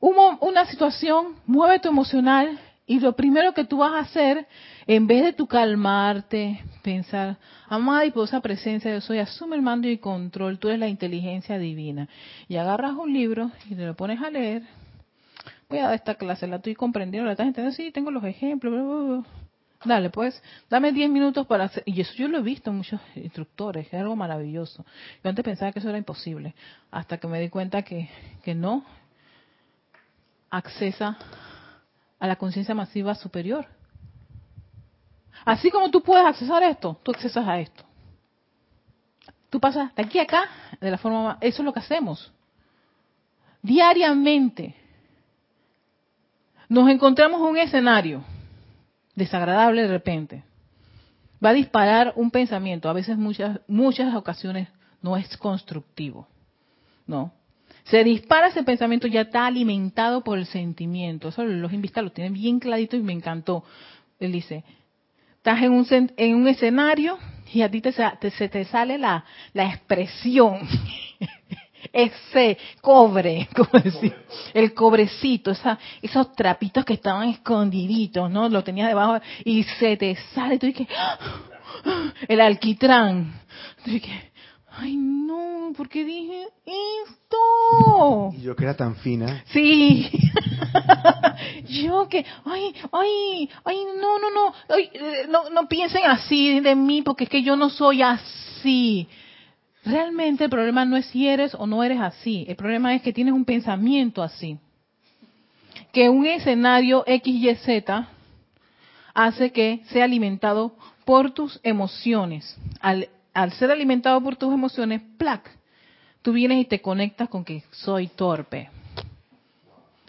[0.00, 4.46] una situación mueve tu emocional y lo primero que tú vas a hacer,
[4.86, 7.36] en vez de tu calmarte, pensar,
[7.68, 11.58] amada y poderosa presencia de soy, asume el mando y control, tú eres la inteligencia
[11.58, 12.08] divina.
[12.48, 14.62] Y agarras un libro y te lo pones a leer.
[15.68, 19.24] Voy a dar esta clase, la estoy comprendiendo, la estás entendiendo, sí, tengo los ejemplos.
[19.84, 21.82] Dale, pues, dame 10 minutos para hacer.
[21.86, 24.84] Y eso yo lo he visto en muchos instructores, es algo maravilloso.
[25.22, 26.54] Yo antes pensaba que eso era imposible,
[26.90, 28.08] hasta que me di cuenta que,
[28.42, 28.84] que no
[30.50, 31.18] accesa
[32.18, 33.66] a la conciencia masiva superior.
[35.44, 37.84] Así como tú puedes accesar esto, tú accesas a esto.
[39.50, 40.44] Tú pasas de aquí a acá
[40.80, 42.32] de la forma eso es lo que hacemos.
[43.62, 44.74] Diariamente
[46.68, 48.24] nos encontramos un escenario
[49.14, 50.44] desagradable de repente.
[51.44, 54.68] Va a disparar un pensamiento, a veces muchas muchas ocasiones
[55.02, 56.26] no es constructivo.
[57.06, 57.32] No,
[57.84, 61.28] se dispara ese pensamiento, ya está alimentado por el sentimiento.
[61.28, 63.64] Eso los invistas lo tienen bien clarito y me encantó.
[64.18, 64.64] Él dice,
[65.36, 67.16] estás en un, en un escenario
[67.52, 69.24] y a ti te, se te sale la
[69.54, 70.58] expresión,
[71.92, 74.14] ese cobre, como decir,
[74.54, 78.48] el cobrecito, esa, esos trapitos que estaban escondiditos, ¿no?
[78.48, 80.88] Lo tenías debajo y se te sale, tú dices,
[82.28, 83.40] el alquitrán.
[83.84, 84.10] Tú dices,
[84.70, 88.32] ay no, ¿por qué dije esto?
[88.36, 89.44] Y yo que era tan fina.
[89.46, 90.10] Sí.
[91.68, 97.02] yo que, ay, ay, ay, no, no, no, eh, no, no piensen así de mí
[97.02, 99.08] porque es que yo no soy así.
[99.86, 102.44] Realmente el problema no es si eres o no eres así.
[102.48, 104.58] El problema es que tienes un pensamiento así.
[105.92, 108.08] Que un escenario X, Y, Z
[109.14, 112.58] hace que sea alimentado por tus emociones.
[112.80, 115.50] Al al ser alimentado por tus emociones, plac,
[116.22, 118.70] tú vienes y te conectas con que soy torpe.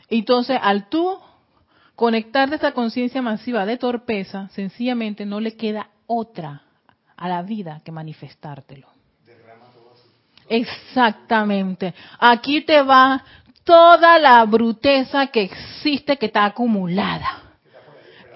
[0.10, 1.20] Entonces, al tú
[1.96, 6.62] conectarte esta conciencia masiva de torpeza, sencillamente no le queda otra
[7.18, 8.88] a la vida que manifestártelo.
[10.50, 11.94] Exactamente.
[12.20, 13.24] Aquí te va
[13.64, 17.44] toda la bruteza que existe que está acumulada.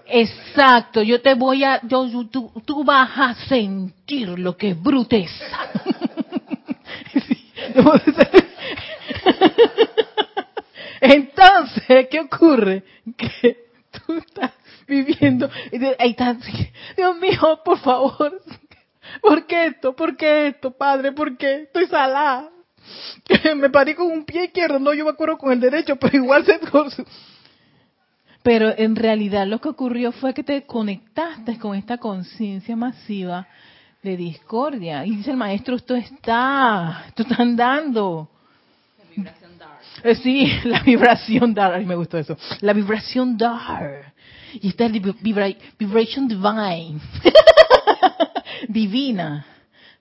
[0.06, 5.70] Exacto, yo te voy a, yo, tú, tú vas a sentir lo que es bruteza.
[11.00, 12.84] Entonces, ¿qué ocurre?
[13.16, 13.58] Que
[13.92, 14.52] tú estás
[14.86, 16.38] viviendo, y estás,
[16.98, 18.42] Dios mío, por favor,
[19.22, 19.96] ¿por qué esto?
[19.96, 21.12] ¿Por qué esto, padre?
[21.12, 21.64] ¿Por qué?
[21.64, 22.50] Estoy salada.
[23.56, 26.46] Me parí con un pie izquierdo, no, yo me acuerdo con el derecho, pero igual
[26.46, 26.60] se
[28.44, 33.48] pero en realidad lo que ocurrió fue que te conectaste con esta conciencia masiva
[34.02, 35.06] de discordia.
[35.06, 38.30] Y dice el maestro, esto está, esto está andando.
[38.98, 39.80] La vibración dark.
[40.04, 41.76] Eh, sí, la vibración dark.
[41.76, 42.36] Ay, me gustó eso.
[42.62, 44.12] La vibración dark.
[44.54, 47.00] Y está el vibration divine.
[48.68, 49.46] Divina.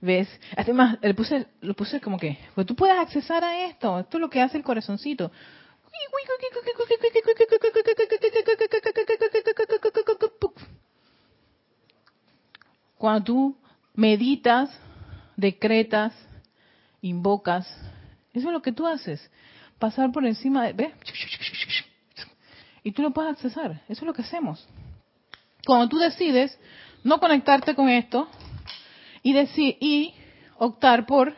[0.00, 0.28] ¿Ves?
[0.56, 3.98] Además, le puse, lo puse como que, pues tú puedes accesar a esto.
[3.98, 5.30] Esto es lo que hace el corazoncito.
[12.96, 13.56] Cuando tú
[13.94, 14.70] meditas,
[15.36, 16.14] decretas,
[17.02, 17.66] invocas,
[18.32, 19.30] eso es lo que tú haces.
[19.78, 20.72] Pasar por encima de...
[20.72, 20.92] ¿Ves?
[22.82, 23.82] Y tú lo puedes accesar.
[23.88, 24.66] Eso es lo que hacemos.
[25.66, 26.58] Cuando tú decides
[27.04, 28.28] no conectarte con esto
[29.22, 30.14] y, decir, y
[30.58, 31.34] optar por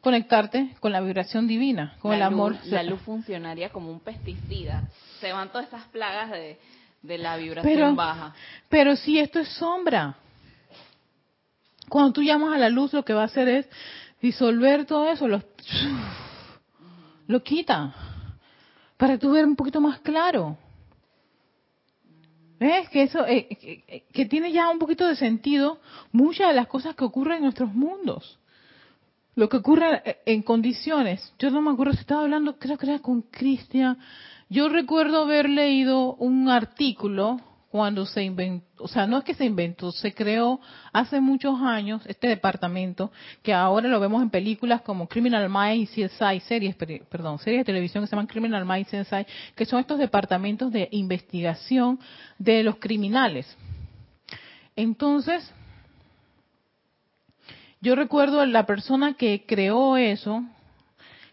[0.00, 2.56] conectarte con la vibración divina, con el amor.
[2.64, 4.88] la luz funcionaría como un pesticida.
[5.20, 6.58] Se van todas esas plagas de,
[7.18, 8.34] la vibración baja.
[8.68, 10.16] Pero si esto es sombra,
[11.88, 13.68] cuando tú llamas a la luz, lo que va a hacer es
[14.20, 15.42] disolver todo eso, lo,
[17.26, 17.94] lo quita,
[18.96, 20.56] para tú ver un poquito más claro.
[22.62, 22.88] ¿Ves?
[22.90, 25.80] Que eso, eh, que tiene ya un poquito de sentido
[26.12, 28.38] muchas de las cosas que ocurren en nuestros mundos
[29.34, 31.32] lo que ocurre en condiciones.
[31.38, 33.98] Yo no me acuerdo si estaba hablando, creo que era con Cristian.
[34.50, 37.40] Yo recuerdo haber leído un artículo
[37.72, 40.60] cuando se inventó, o sea, no es que se inventó, se creó
[40.92, 43.10] hace muchos años este departamento
[43.42, 47.64] que ahora lo vemos en películas como Criminal Minds y CSI, series, perdón, series de
[47.64, 51.98] televisión que se llaman Criminal Minds y CSI, que son estos departamentos de investigación
[52.38, 53.56] de los criminales.
[54.76, 55.50] Entonces,
[57.80, 60.44] yo recuerdo la persona que creó eso,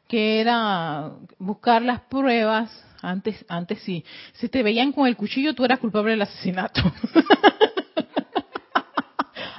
[0.08, 2.72] que era buscar las pruebas.
[3.02, 4.04] Antes, antes sí.
[4.34, 6.82] Si te veían con el cuchillo, tú eras culpable del asesinato.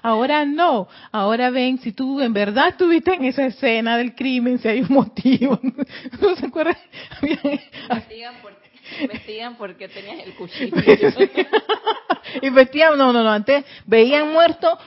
[0.02, 0.88] Ahora no.
[1.12, 4.92] Ahora ven si tú en verdad estuviste en esa escena del crimen, si hay un
[4.92, 5.58] motivo.
[6.20, 6.76] ¿No se acuerdan?
[7.22, 8.52] Investigan por,
[9.00, 10.76] investigan porque tenías el cuchillo.
[12.42, 13.30] Investigan, no, no, no.
[13.30, 14.78] Antes veían muerto,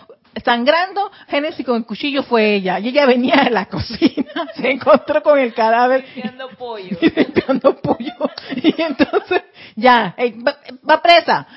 [0.43, 2.79] sangrando, Génesis con el cuchillo fue ella.
[2.79, 6.05] Y ella venía de la cocina, se encontró con el cadáver.
[6.15, 6.97] Limpiando pollo.
[7.01, 8.13] Y limpiando pollo.
[8.55, 9.43] Y entonces,
[9.75, 10.57] ya, eh, va,
[10.89, 11.47] va presa.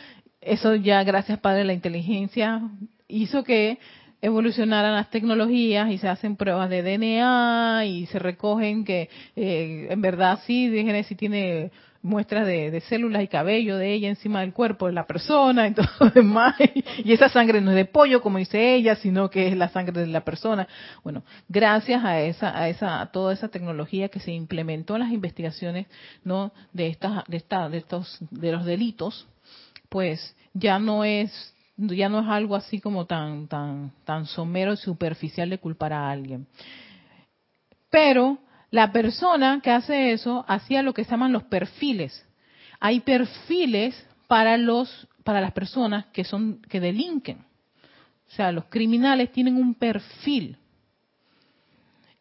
[0.40, 2.60] Eso ya, gracias Padre, la inteligencia
[3.08, 3.78] hizo que
[4.22, 10.00] evolucionaran las tecnologías y se hacen pruebas de DNA y se recogen que eh, en
[10.00, 11.70] verdad sí, Génesis tiene
[12.06, 15.88] muestras de, células y cabello de ella encima del cuerpo de la persona y todo
[16.00, 16.54] lo demás.
[16.98, 20.00] Y esa sangre no es de pollo, como dice ella, sino que es la sangre
[20.00, 20.68] de la persona.
[21.02, 25.86] Bueno, gracias a esa, a esa, toda esa tecnología que se implementó en las investigaciones,
[26.24, 26.52] ¿no?
[26.72, 29.26] De estas, de esta, de estos, de los delitos,
[29.88, 34.76] pues ya no es ya no es algo así como tan tan tan somero y
[34.78, 36.46] superficial de culpar a alguien.
[37.90, 38.38] Pero
[38.70, 42.26] la persona que hace eso hacía lo que se llaman los perfiles.
[42.80, 47.38] Hay perfiles para los para las personas que son que delinquen.
[47.38, 50.58] O sea, los criminales tienen un perfil.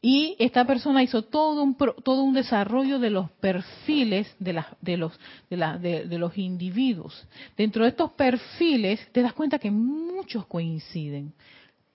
[0.02, 4.98] Y esta persona hizo todo un todo un desarrollo de los perfiles de, la, de
[4.98, 5.20] los
[5.50, 7.28] de, la, de, de los individuos.
[7.58, 11.34] Dentro de estos perfiles te das cuenta que muchos coinciden.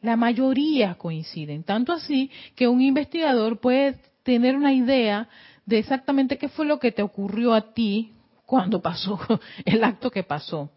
[0.03, 5.29] La mayoría coinciden, tanto así que un investigador puede tener una idea
[5.67, 8.13] de exactamente qué fue lo que te ocurrió a ti
[8.47, 9.19] cuando pasó
[9.65, 10.71] el acto que pasó.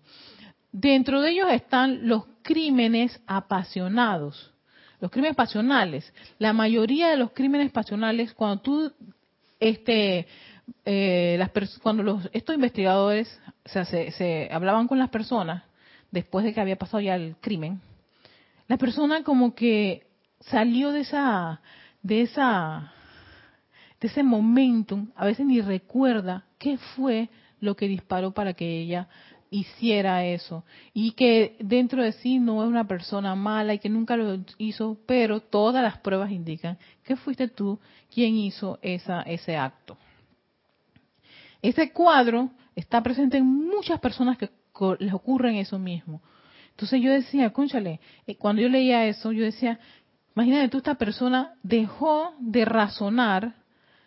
[0.71, 4.51] Dentro de ellos están los crímenes apasionados,
[4.99, 6.13] los crímenes pasionales.
[6.39, 8.91] La mayoría de los crímenes pasionales, cuando tú,
[9.59, 10.27] este,
[10.85, 11.47] eh,
[11.81, 15.63] cuando los, estos investigadores o sea, se, se hablaban con las personas
[16.11, 17.81] después de que había pasado ya el crimen,
[18.67, 20.05] la persona como que
[20.41, 21.61] salió de esa,
[22.01, 22.93] de esa,
[24.03, 27.29] de ese momentum, a veces ni recuerda qué fue
[27.61, 29.07] lo que disparó para que ella
[29.49, 34.17] hiciera eso y que dentro de sí no es una persona mala y que nunca
[34.17, 37.79] lo hizo, pero todas las pruebas indican que fuiste tú
[38.13, 39.97] quien hizo esa, ese acto.
[41.61, 44.49] Ese cuadro está presente en muchas personas que
[44.99, 46.21] les ocurre eso mismo.
[46.71, 48.01] Entonces yo decía, cónchale,
[48.37, 49.79] cuando yo leía eso, yo decía,
[50.35, 53.62] imagínate tú, esta persona dejó de razonar,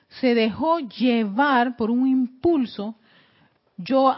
[0.08, 2.94] se dejó llevar por un impulso.
[3.76, 4.14] Yo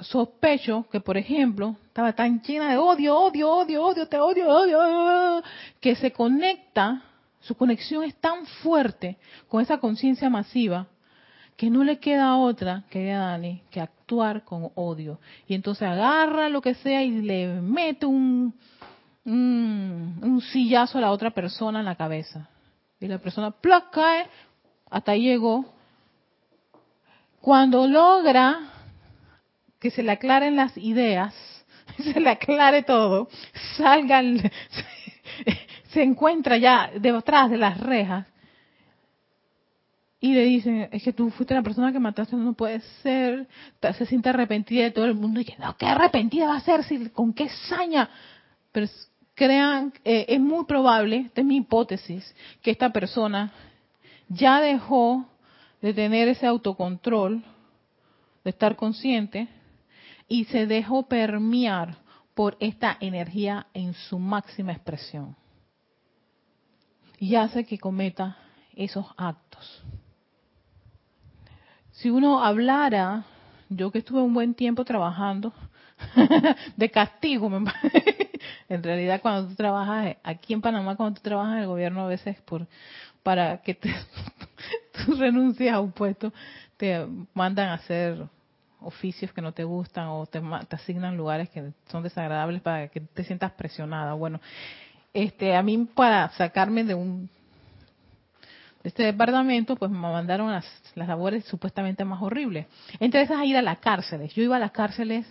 [0.00, 5.42] sospecho que, por ejemplo, estaba tan llena de odio, odio, odio, odio, te odio, odio,
[5.80, 7.02] que se conecta,
[7.40, 9.16] su conexión es tan fuerte
[9.48, 10.86] con esa conciencia masiva
[11.58, 15.18] que no le queda otra, querida Dani, que actuar con odio.
[15.48, 18.54] Y entonces agarra lo que sea y le mete un,
[19.24, 22.48] un, sillazo a la otra persona en la cabeza.
[23.00, 23.90] Y la persona ¡plac!
[23.90, 24.26] cae,
[24.90, 25.64] hasta ahí llegó.
[27.40, 28.58] Cuando logra
[29.78, 31.34] que se le aclaren las ideas,
[31.98, 33.28] se le aclare todo,
[33.76, 34.22] salga,
[35.90, 38.26] se encuentra ya detrás de las rejas
[40.20, 43.46] y le dicen, es que tú fuiste la persona que mataste, no puede ser,
[43.96, 46.82] se siente arrepentida de todo el mundo y que no, qué arrepentida va a ser,
[46.82, 48.10] si, con qué saña.
[48.72, 48.88] Pero
[49.34, 53.52] crean, eh, es muy probable, esta es mi hipótesis, que esta persona
[54.28, 55.26] ya dejó
[55.80, 57.44] de tener ese autocontrol,
[58.44, 59.48] de estar consciente,
[60.28, 61.96] y se dejó permear
[62.34, 65.36] por esta energía en su máxima expresión.
[67.18, 68.36] Y hace que cometa
[68.74, 69.82] esos actos
[71.98, 73.24] si uno hablara,
[73.68, 75.52] yo que estuve un buen tiempo trabajando,
[76.76, 77.50] de castigo,
[78.68, 82.06] en realidad cuando tú trabajas aquí en Panamá, cuando tú trabajas en el gobierno a
[82.06, 82.68] veces por
[83.22, 83.94] para que te,
[85.04, 86.32] tú renuncies a un puesto,
[86.76, 88.26] te mandan a hacer
[88.80, 90.40] oficios que no te gustan o te,
[90.70, 94.14] asignan lugares que son desagradables para que te sientas presionada.
[94.14, 94.40] Bueno,
[95.12, 97.28] este a mí para sacarme de un
[98.84, 100.64] este departamento, pues me mandaron las,
[100.94, 102.66] las labores supuestamente más horribles.
[103.00, 104.32] Entre esas a ir a las cárceles.
[104.34, 105.26] Yo iba a las cárceles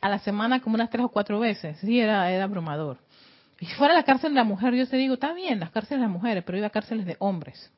[0.00, 1.78] a la semana como unas tres o cuatro veces.
[1.78, 2.98] Sí, era, era abrumador.
[3.62, 6.00] Y si fuera la cárcel de la mujer, yo te digo, está bien, las cárceles
[6.00, 7.72] de las mujeres, pero iba a cárceles de hombres.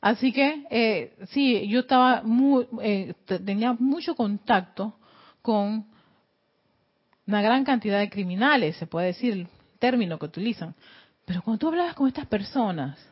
[0.00, 4.96] Así que, eh, sí, yo estaba muy, eh, tenía mucho contacto
[5.42, 5.84] con
[7.26, 9.48] una gran cantidad de criminales, se puede decir el
[9.80, 10.76] término que utilizan
[11.24, 13.04] Pero cuando tú hablabas con estas personas,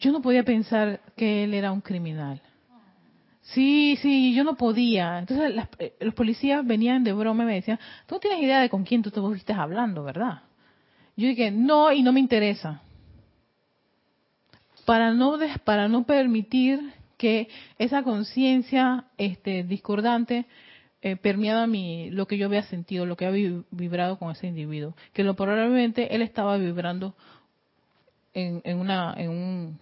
[0.00, 2.42] yo no podía pensar que él era un criminal.
[3.42, 5.18] Sí, sí, yo no podía.
[5.18, 8.70] Entonces eh, los policías venían de broma y me decían, tú no tienes idea de
[8.70, 10.42] con quién tú te estás hablando, ¿verdad?
[11.16, 12.82] Yo dije, no, y no me interesa.
[14.84, 20.46] Para no, para no permitir que esa conciencia este, discordante
[21.02, 24.94] eh, permeaba mi, lo que yo había sentido, lo que había vibrado con ese individuo.
[25.12, 27.14] Que lo probablemente él estaba vibrando
[28.34, 29.80] en, en, una, en, un,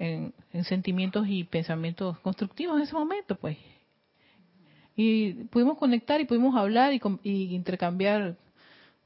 [0.00, 3.56] en, sentimientos y pensamientos constructivos en ese momento, pues.
[4.96, 8.36] Y pudimos conectar y pudimos hablar y, y intercambiar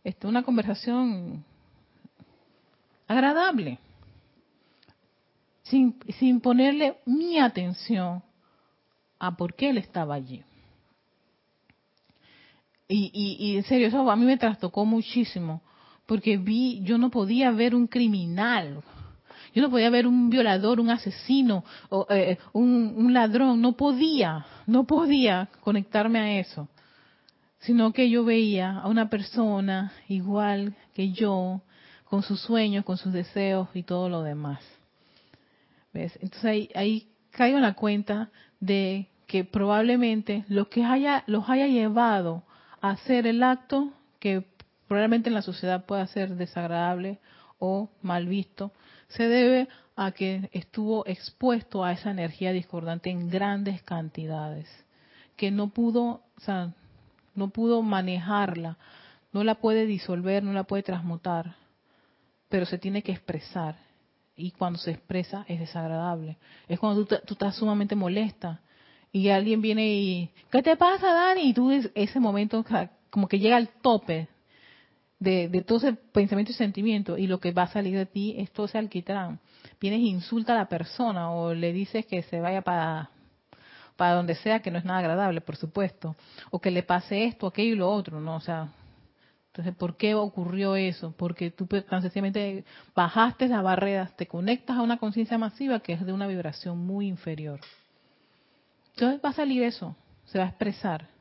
[0.02, 1.44] este, una conversación
[3.06, 3.78] agradable,
[5.64, 8.22] sin, sin ponerle mi atención
[9.18, 10.42] a por qué él estaba allí.
[12.86, 15.60] Y, y, y en serio, eso a mí me trastocó muchísimo,
[16.06, 18.82] porque vi, yo no podía ver un criminal,
[19.54, 24.84] yo no podía ver un violador, un asesino, o, eh, un, ladrón, no podía, no
[24.84, 26.68] podía conectarme a eso,
[27.60, 31.62] sino que yo veía a una persona igual que yo,
[32.04, 34.60] con sus sueños, con sus deseos y todo lo demás.
[35.92, 36.18] ¿Ves?
[36.20, 41.68] Entonces ahí, ahí caigo en la cuenta de que probablemente lo que haya, los haya
[41.68, 42.42] llevado
[42.80, 44.44] a hacer el acto que
[44.88, 47.20] probablemente en la sociedad pueda ser desagradable
[47.58, 48.72] o mal visto,
[49.16, 54.68] se debe a que estuvo expuesto a esa energía discordante en grandes cantidades,
[55.36, 56.72] que no pudo, o sea,
[57.34, 58.76] no pudo manejarla,
[59.32, 61.56] no la puede disolver, no la puede transmutar,
[62.48, 63.76] pero se tiene que expresar.
[64.36, 66.38] Y cuando se expresa es desagradable.
[66.66, 68.60] Es cuando tú, tú estás sumamente molesta
[69.12, 71.50] y alguien viene y, ¿qué te pasa, Dani?
[71.50, 72.64] Y tú ese momento
[73.10, 74.26] como que llega al tope
[75.24, 78.52] de, todo ese pensamiento y sentimiento y lo que va a salir de ti es
[78.52, 79.40] todo ese alquitrán.
[79.80, 83.10] Vienes e insulta a la persona o le dices que se vaya para,
[83.96, 86.14] para donde sea, que no es nada agradable, por supuesto,
[86.50, 88.36] o que le pase esto, aquello y lo otro, ¿no?
[88.36, 88.68] O sea,
[89.48, 91.14] entonces, ¿por qué ocurrió eso?
[91.16, 92.64] Porque tú tan sencillamente
[92.94, 97.06] bajaste las barreras, te conectas a una conciencia masiva que es de una vibración muy
[97.06, 97.60] inferior.
[98.94, 99.96] Entonces va a salir eso,
[100.26, 101.13] se va a expresar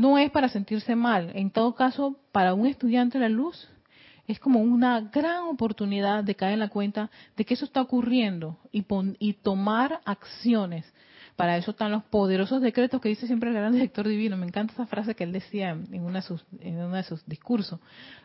[0.00, 1.30] no es para sentirse mal.
[1.34, 3.68] En todo caso, para un estudiante de la luz,
[4.26, 8.56] es como una gran oportunidad de caer en la cuenta de que eso está ocurriendo
[8.72, 8.82] y,
[9.18, 10.90] y tomar acciones.
[11.36, 14.38] Para eso están los poderosos decretos que dice siempre el gran director divino.
[14.38, 17.78] Me encanta esa frase que él decía en, de uno de sus discursos.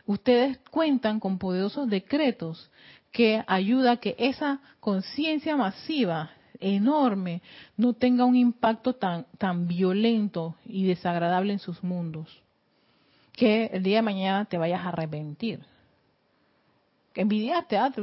[0.06, 2.70] Ustedes cuentan con poderosos decretos
[3.12, 7.42] que ayuda a que esa conciencia masiva enorme
[7.76, 12.42] no tenga un impacto tan, tan violento y desagradable en sus mundos,
[13.32, 15.60] que el día de mañana te vayas a arrepentir.
[17.14, 18.02] Envidiaste, ah, te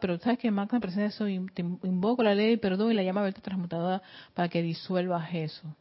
[0.00, 3.22] pero sabes que Magna presenta eso, te invoco la ley de perdón y la llama
[3.22, 5.74] verte transmutadora para que disuelvas eso.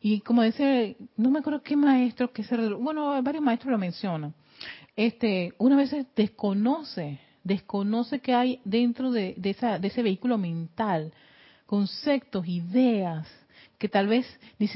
[0.00, 4.34] Y como dice, no me acuerdo qué maestro, que se, bueno, varios maestros lo mencionan.
[4.94, 11.12] Este, una vez desconoce, desconoce que hay dentro de, de, esa, de ese vehículo mental
[11.66, 13.26] conceptos, ideas,
[13.78, 14.26] que tal vez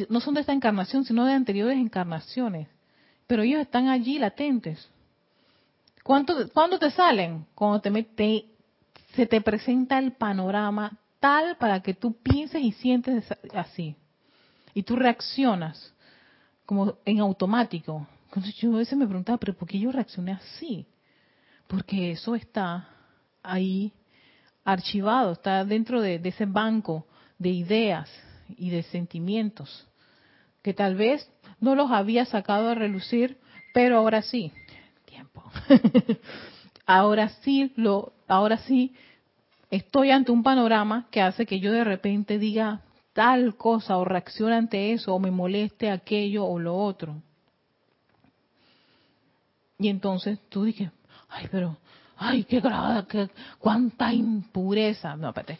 [0.08, 2.68] no son de esta encarnación, sino de anteriores encarnaciones,
[3.26, 4.88] pero ellos están allí latentes.
[6.02, 7.46] ¿Cuánto, ¿Cuándo te salen?
[7.54, 8.46] Cuando te,
[9.14, 13.24] se te presenta el panorama tal para que tú pienses y sientes
[13.54, 13.94] así.
[14.74, 15.94] Y tú reaccionas
[16.64, 18.06] como en automático.
[18.26, 20.86] Entonces yo a veces me preguntaba, pero ¿por qué yo reaccioné así?
[21.66, 22.88] Porque eso está
[23.42, 23.92] ahí
[24.72, 27.06] archivado, está dentro de, ese banco
[27.38, 28.10] de ideas
[28.48, 29.86] y de sentimientos
[30.62, 33.38] que tal vez no los había sacado a relucir,
[33.72, 34.52] pero ahora sí,
[35.04, 35.42] tiempo.
[36.86, 38.94] ahora sí lo, ahora sí
[39.70, 44.56] estoy ante un panorama que hace que yo de repente diga tal cosa o reaccione
[44.56, 47.22] ante eso o me moleste aquello o lo otro.
[49.78, 50.90] Y entonces tú dices,
[51.28, 51.78] ay, pero
[52.20, 55.16] ay, qué grada, qué, cuánta impureza.
[55.16, 55.58] No, espérate.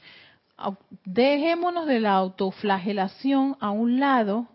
[1.04, 4.46] Dejémonos de la autoflagelación a un lado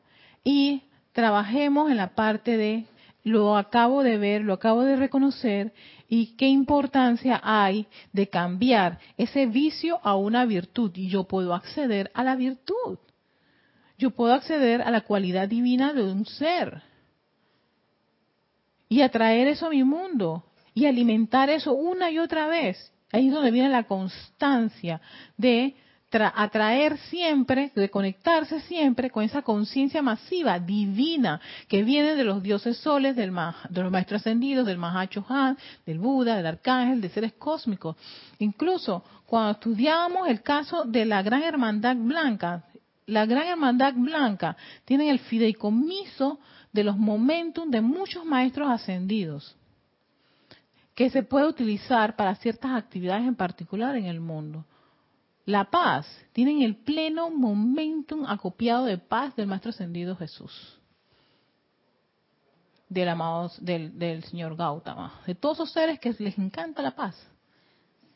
[0.44, 0.84] y
[1.14, 2.86] trabajemos en la parte de
[3.24, 5.74] lo acabo de ver, lo acabo de reconocer
[6.08, 10.92] y qué importancia hay de cambiar ese vicio a una virtud.
[10.94, 13.00] Y yo puedo acceder a la virtud.
[13.98, 16.84] Yo puedo acceder a la cualidad divina de un ser
[18.90, 20.44] y atraer eso a mi mundo
[20.76, 22.92] y alimentar eso una y otra vez.
[23.12, 25.02] Ahí es donde viene la constancia
[25.38, 25.76] de
[26.12, 32.78] atraer siempre, de conectarse siempre con esa conciencia masiva, divina, que viene de los dioses
[32.78, 33.34] soles, del
[33.70, 37.98] de los maestros ascendidos, del Mahacho Han, del Buda, del Arcángel, de seres cósmicos.
[38.40, 42.64] Incluso cuando estudiábamos el caso de la Gran Hermandad Blanca,
[43.08, 44.56] la Gran Hermandad Blanca
[44.86, 46.40] tiene el fideicomiso
[46.72, 49.56] de los momentos de muchos maestros ascendidos
[50.96, 54.66] que se puede utilizar para ciertas actividades en particular en el mundo.
[55.46, 60.80] La paz, tienen el pleno momentum acopiado de paz del Maestro Ascendido Jesús,
[62.90, 67.16] del amado, del, del Señor Gautama, de todos esos seres que les encanta la paz.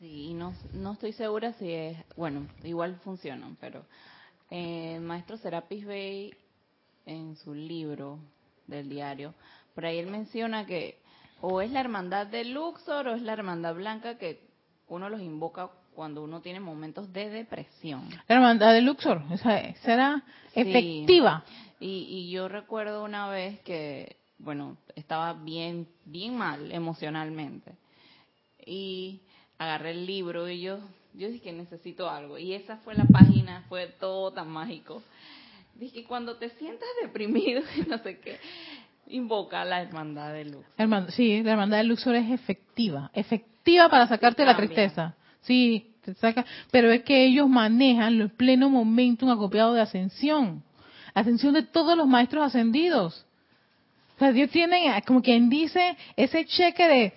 [0.00, 3.84] Sí, no, no estoy segura si es, bueno, igual funcionan, pero
[4.50, 6.34] eh, Maestro Serapis Bey
[7.04, 8.18] en su libro
[8.66, 9.34] del diario,
[9.74, 10.99] por ahí él menciona que
[11.40, 14.40] o es la hermandad de Luxor o es la hermandad blanca que
[14.88, 18.08] uno los invoca cuando uno tiene momentos de depresión.
[18.28, 20.22] La hermandad de Luxor, esa será
[20.54, 21.44] efectiva.
[21.78, 27.72] Y, y yo recuerdo una vez que, bueno, estaba bien, bien mal emocionalmente.
[28.64, 29.20] Y
[29.58, 30.78] agarré el libro y yo,
[31.14, 32.38] yo dije que necesito algo.
[32.38, 35.02] Y esa fue la página, fue todo tan mágico.
[35.74, 38.38] Dije, cuando te sientas deprimido y no sé qué,
[39.10, 41.12] invoca la hermandad de Luxor.
[41.12, 45.14] sí, la hermandad de Luxor es efectiva, efectiva para sacarte la tristeza.
[45.42, 50.62] Sí, te saca, pero es que ellos manejan el pleno momento acopiado de ascensión,
[51.14, 53.26] ascensión de todos los maestros ascendidos.
[54.16, 57.14] O sea, Dios tiene, como quien dice, ese cheque de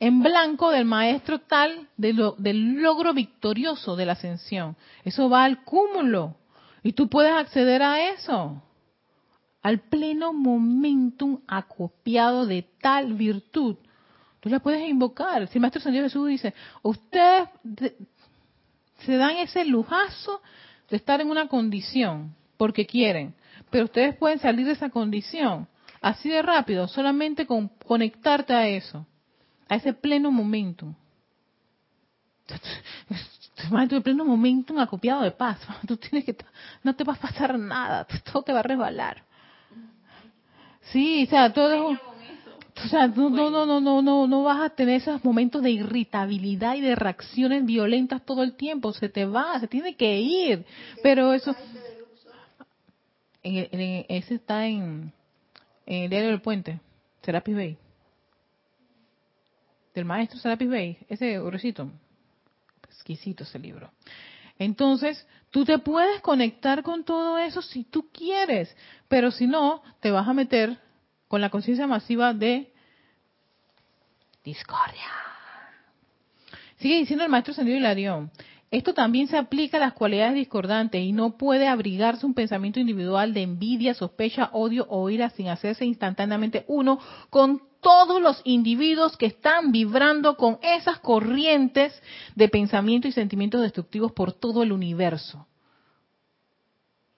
[0.00, 4.76] en blanco del maestro tal de lo, del logro victorioso de la ascensión.
[5.04, 6.36] Eso va al cúmulo
[6.82, 8.62] y tú puedes acceder a eso
[9.62, 13.76] al pleno momentum acopiado de tal virtud.
[14.40, 15.46] Tú la puedes invocar.
[15.48, 17.48] Si el Maestro San Jesús dice, ustedes
[19.04, 20.40] se dan ese lujazo
[20.88, 23.34] de estar en una condición porque quieren,
[23.70, 25.68] pero ustedes pueden salir de esa condición
[26.00, 29.06] así de rápido, solamente con conectarte a eso,
[29.68, 30.94] a ese pleno momentum.
[33.90, 35.58] Tu pleno momentum acopiado de paz.
[35.86, 36.34] Tú tienes que,
[36.82, 39.22] no te va a pasar nada, todo te va a resbalar.
[40.82, 41.98] Sí, o sea, todo es
[42.84, 46.76] o sea, no, no, no, no, no, no vas a tener esos momentos de irritabilidad
[46.76, 48.92] y de reacciones violentas todo el tiempo.
[48.92, 50.64] Se te va, se tiene que ir.
[51.02, 51.54] Pero eso,
[53.42, 55.12] en, ese está en,
[55.84, 56.80] en, el diario del puente,
[57.22, 57.76] Serapis Bay,
[59.94, 61.90] del maestro Serapis Bay, ese gruesito,
[62.88, 63.90] exquisito ese libro.
[64.60, 68.76] Entonces, tú te puedes conectar con todo eso si tú quieres,
[69.08, 70.78] pero si no, te vas a meter
[71.28, 72.70] con la conciencia masiva de
[74.44, 75.08] discordia.
[76.76, 78.30] Sigue diciendo el maestro Sendido Hilarión.
[78.70, 83.32] Esto también se aplica a las cualidades discordantes y no puede abrigarse un pensamiento individual
[83.32, 87.00] de envidia, sospecha, odio o ira sin hacerse instantáneamente uno
[87.30, 91.92] con todos los individuos que están vibrando con esas corrientes
[92.34, 95.46] de pensamiento y sentimientos destructivos por todo el universo.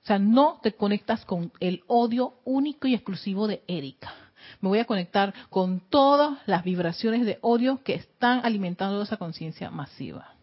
[0.03, 4.13] O sea, no te conectas con el odio único y exclusivo de Erika.
[4.61, 9.71] Me voy a conectar con todas las vibraciones de odio que están alimentando esa conciencia
[9.71, 10.35] masiva.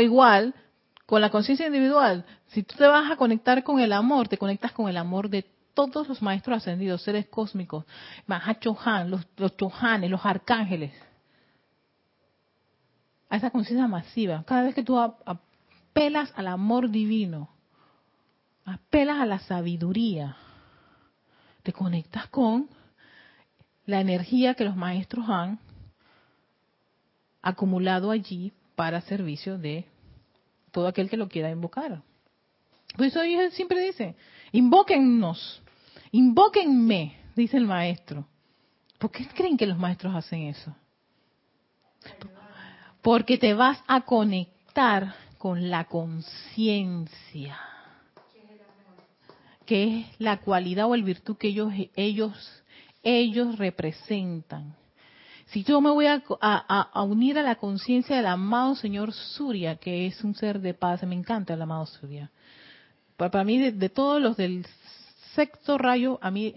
[0.00, 0.54] igual,
[1.06, 4.72] con la conciencia individual, si tú te vas a conectar con el amor, te conectas
[4.72, 5.46] con el amor de
[5.76, 7.84] todos los maestros ascendidos, seres cósmicos,
[8.26, 10.92] Mahachohan, los, los Chohanes, los arcángeles,
[13.28, 14.42] a esa conciencia masiva.
[14.46, 17.50] Cada vez que tú apelas al amor divino,
[18.64, 20.36] apelas a la sabiduría,
[21.62, 22.68] te conectas con
[23.84, 25.58] la energía que los maestros han
[27.42, 29.84] acumulado allí para servicio de
[30.72, 32.02] todo aquel que lo quiera invocar.
[32.96, 34.16] Por eso ellos siempre dicen,
[34.52, 35.62] invóquennos,
[36.16, 38.26] Invóquenme, dice el maestro.
[38.98, 40.74] ¿Por qué creen que los maestros hacen eso?
[43.02, 47.58] Porque te vas a conectar con la conciencia,
[49.66, 52.62] que es la cualidad o el virtud que ellos ellos
[53.02, 54.74] ellos representan.
[55.48, 56.22] Si yo me voy a,
[56.94, 61.14] unir a la conciencia del amado Señor Surya, que es un ser de paz, me
[61.14, 62.30] encanta el amado Surya.
[63.18, 64.66] Para, mí, de, de, todos los del
[65.36, 66.52] sexto rayo, a mí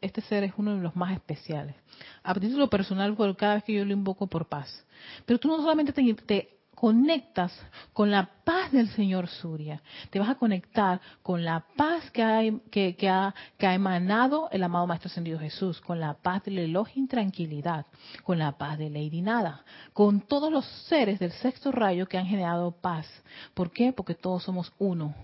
[0.00, 1.76] este ser es uno de los más especiales.
[2.24, 4.84] A título personal, cada vez que yo lo invoco por paz.
[5.24, 7.52] Pero tú no solamente te, conectas
[7.92, 9.80] con la paz del Señor Surya,
[10.10, 14.62] te vas a conectar con la paz que ha, que, ha, que ha emanado el
[14.64, 17.86] amado Maestro Ascendido Jesús, con la paz del Elohim Tranquilidad,
[18.24, 22.26] con la paz de Lady Nada, con todos los seres del sexto rayo que han
[22.26, 23.06] generado paz.
[23.54, 23.92] ¿Por qué?
[23.92, 25.14] Porque todos somos uno,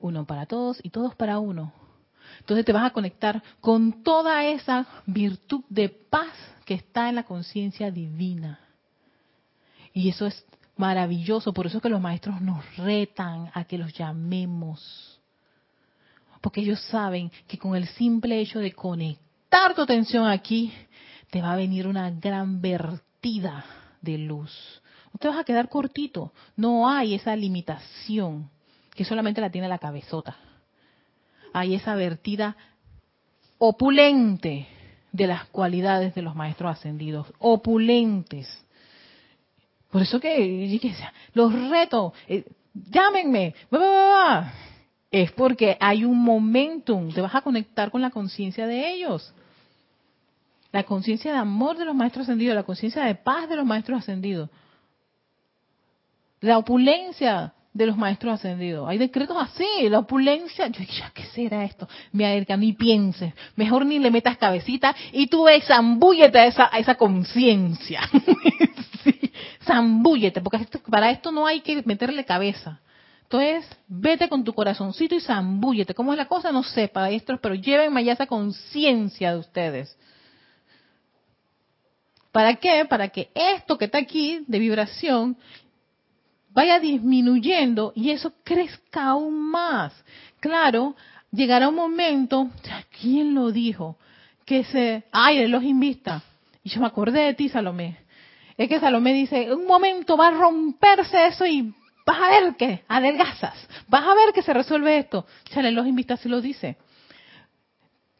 [0.00, 1.72] uno para todos y todos para uno.
[2.40, 6.32] Entonces te vas a conectar con toda esa virtud de paz
[6.64, 8.60] que está en la conciencia divina.
[9.92, 10.44] Y eso es
[10.76, 15.20] maravilloso, por eso que los maestros nos retan a que los llamemos.
[16.40, 20.72] Porque ellos saben que con el simple hecho de conectar tu atención aquí,
[21.30, 23.64] te va a venir una gran vertida
[24.00, 24.82] de luz.
[25.12, 26.32] No te vas a quedar cortito.
[26.56, 28.50] No hay esa limitación
[28.94, 30.36] que solamente la tiene la cabezota.
[31.52, 32.56] Hay esa vertida
[33.58, 34.66] opulente
[35.12, 37.26] de las cualidades de los maestros ascendidos.
[37.38, 38.64] Opulentes
[39.90, 40.78] por eso que
[41.32, 42.44] los retos, eh,
[42.74, 43.54] llámenme,
[45.10, 49.32] es porque hay un momentum, te vas a conectar con la conciencia de ellos.
[50.72, 54.00] La conciencia de amor de los maestros ascendidos, la conciencia de paz de los maestros
[54.00, 54.50] ascendidos.
[56.40, 58.88] La opulencia de los maestros ascendidos.
[58.88, 60.66] Hay decretos así, la opulencia.
[60.68, 61.88] Yo dije, ¿qué será esto?
[62.12, 63.32] Mira, ni pienses.
[63.56, 68.00] Mejor ni le metas cabecita y tú zambúllete a esa, a esa conciencia.
[69.64, 72.80] zambúllete, porque para esto no hay que meterle cabeza.
[73.22, 75.94] Entonces, vete con tu corazoncito y zambúllete.
[75.94, 76.50] ¿Cómo es la cosa?
[76.50, 79.98] No sé, esto, pero llévenme allá esa conciencia de ustedes.
[82.32, 82.86] ¿Para qué?
[82.88, 85.36] Para que esto que está aquí de vibración
[86.58, 89.92] vaya disminuyendo y eso crezca aún más.
[90.40, 90.96] Claro,
[91.30, 92.48] llegará un momento,
[93.00, 93.96] ¿quién lo dijo?
[94.44, 96.20] Que se, ay, los invista.
[96.64, 98.08] Y yo me acordé de ti, Salomé
[98.58, 101.72] es que Salomé dice, un momento va a romperse eso y
[102.04, 103.54] vas a ver que adelgazas,
[103.86, 105.26] vas a ver que se resuelve esto.
[105.44, 106.76] Chale, los invitas y lo dice.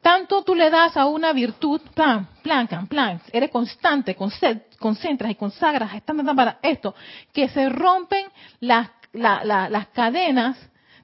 [0.03, 5.91] Tanto tú le das a una virtud, plan, plan, plan, eres constante, concentras y consagras
[6.37, 6.95] para esto,
[7.33, 8.27] que se rompen
[8.61, 10.57] las, las cadenas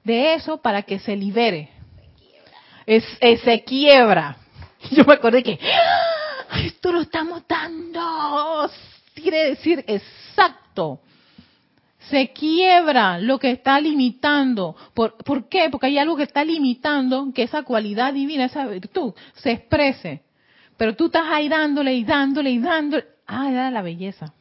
[0.03, 1.69] de eso para que se libere.
[2.85, 4.37] Es, se quiebra.
[4.91, 6.59] Yo me acordé que ¡Ah!
[6.61, 8.69] esto lo estamos dando
[9.15, 10.99] quiere decir exacto.
[12.09, 14.75] Se quiebra lo que está limitando.
[14.93, 15.69] ¿Por, ¿Por qué?
[15.71, 20.23] Porque hay algo que está limitando que esa cualidad divina, esa virtud, se exprese.
[20.77, 23.05] Pero tú estás ahí dándole y dándole y dándole.
[23.25, 24.33] Ah, era la belleza.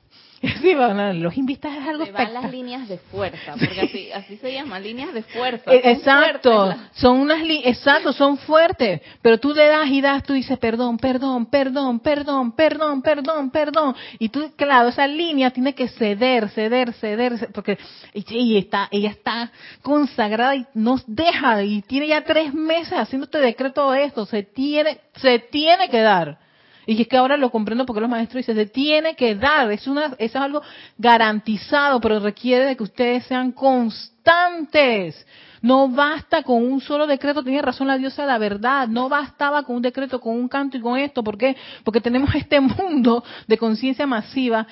[0.61, 4.53] Sí, los invistas es algo se van las líneas de fuerza, porque así, así se
[4.53, 5.73] llama, líneas de fuerza.
[5.73, 10.59] Eh, exacto, son unas exacto, son fuertes, pero tú le das y das, tú dices
[10.59, 16.49] perdón, perdón, perdón, perdón, perdón, perdón, perdón, y tú, claro, esa línea tiene que ceder,
[16.51, 17.79] ceder, ceder, porque
[18.13, 19.51] ella está, ella está
[19.83, 24.99] consagrada y nos deja, y tiene ya tres meses haciéndote decreto de esto, se tiene,
[25.17, 26.44] se tiene que dar.
[26.87, 29.87] Y es que ahora lo comprendo porque los maestros dicen, se tiene que dar, es,
[29.87, 30.63] una, eso es algo
[30.99, 35.27] garantizado, pero requiere de que ustedes sean constantes.
[35.63, 39.63] No basta con un solo decreto, tiene razón la diosa de la verdad, no bastaba
[39.63, 41.57] con un decreto, con un canto y con esto, ¿por qué?
[41.85, 44.67] Porque tenemos este mundo de conciencia masiva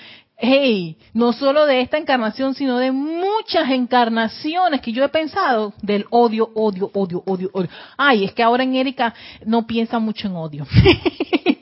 [0.44, 6.04] hey, no solo de esta encarnación, sino de muchas encarnaciones que yo he pensado del
[6.10, 7.68] odio, odio, odio, odio, odio.
[7.96, 9.14] Ay, es que ahora en Erika
[9.46, 10.66] no piensa mucho en odio.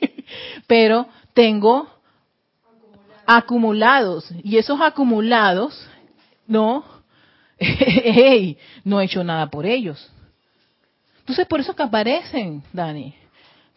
[0.67, 1.87] pero tengo
[3.25, 4.31] acumulados.
[4.43, 5.87] Y esos acumulados,
[6.47, 6.83] no,
[7.57, 10.11] hey, no he hecho nada por ellos.
[11.19, 13.15] Entonces, por eso que aparecen, Dani.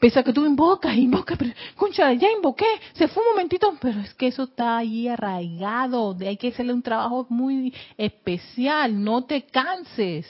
[0.01, 4.01] Pese a que tú invocas, invocas, pero, concha, ya invoqué, se fue un momentito, pero
[4.01, 9.47] es que eso está ahí arraigado, hay que hacerle un trabajo muy especial, no te
[9.47, 10.27] canses,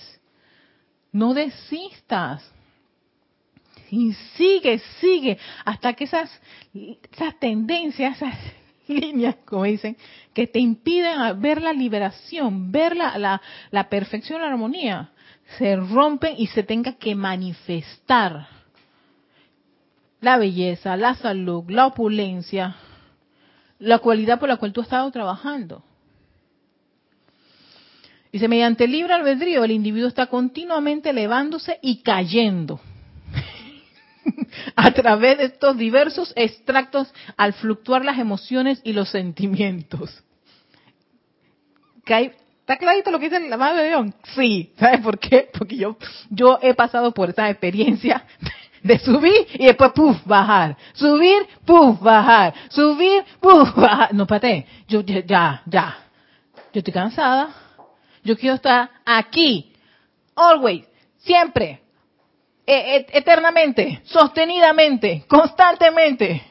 [1.11, 2.54] no desistas.
[3.95, 6.29] Y sigue, sigue, hasta que esas,
[7.39, 8.37] tendencias, esas
[8.89, 9.97] líneas, como dicen,
[10.33, 13.41] que te impiden ver la liberación, ver la,
[13.71, 15.13] la, perfección, la armonía,
[15.59, 18.49] se rompen y se tenga que manifestar
[20.21, 22.75] la belleza, la salud, la opulencia,
[23.79, 25.85] la cualidad por la cual tú has estado trabajando.
[28.33, 32.81] Dice, mediante libre albedrío el individuo está continuamente elevándose y cayendo.
[34.77, 40.23] a través de estos diversos extractos al fluctuar las emociones y los sentimientos.
[42.07, 44.15] ¿Está clarito lo que dice la madre de León?
[44.35, 44.73] Sí.
[44.79, 45.51] ¿Sabes por qué?
[45.53, 45.97] Porque yo,
[46.31, 48.25] yo he pasado por esa experiencia
[48.83, 50.77] de subir y después, puf, bajar.
[50.95, 52.55] Subir, puf, bajar.
[52.71, 54.15] Subir, puf, bajar.
[54.15, 54.67] No, pate.
[54.89, 55.97] Yo, ya, ya.
[56.73, 57.51] Yo estoy cansada.
[58.23, 59.73] Yo quiero estar aquí.
[60.35, 60.87] Always.
[61.19, 61.84] Siempre.
[62.67, 64.01] E- e- eternamente.
[64.05, 65.25] Sostenidamente.
[65.29, 66.43] Constantemente.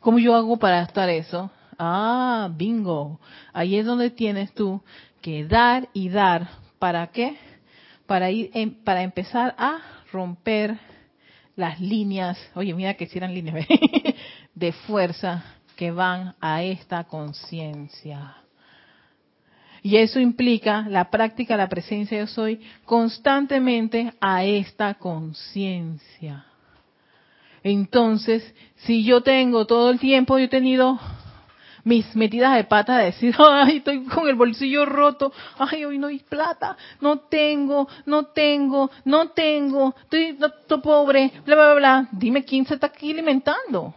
[0.00, 1.50] ¿Cómo yo hago para estar eso?
[1.78, 3.20] Ah, bingo.
[3.52, 4.82] Ahí es donde tienes tú
[5.20, 6.48] que dar y dar.
[6.78, 7.36] ¿Para qué?
[8.06, 9.78] Para ir, em- para empezar a
[10.12, 10.78] romper
[11.56, 12.38] las líneas.
[12.54, 14.14] Oye, mira que si eran líneas ¿ve?
[14.54, 15.44] de fuerza
[15.76, 18.41] que van a esta conciencia.
[19.82, 26.46] Y eso implica la práctica, la presencia yo soy constantemente a esta conciencia.
[27.64, 31.00] Entonces, si yo tengo todo el tiempo, yo he tenido
[31.84, 36.06] mis metidas de pata de decir, ay, estoy con el bolsillo roto, ay, hoy no
[36.06, 42.08] hay plata, no tengo, no tengo, no tengo, estoy, estoy pobre, bla, bla, bla.
[42.12, 43.94] Dime quién se está aquí alimentando.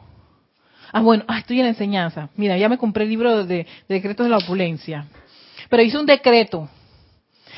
[0.92, 2.30] Ah, bueno, ah, estoy en enseñanza.
[2.38, 5.06] Mira, ya me compré el libro de, de decretos de la opulencia.
[5.70, 6.70] Pero hice un decreto.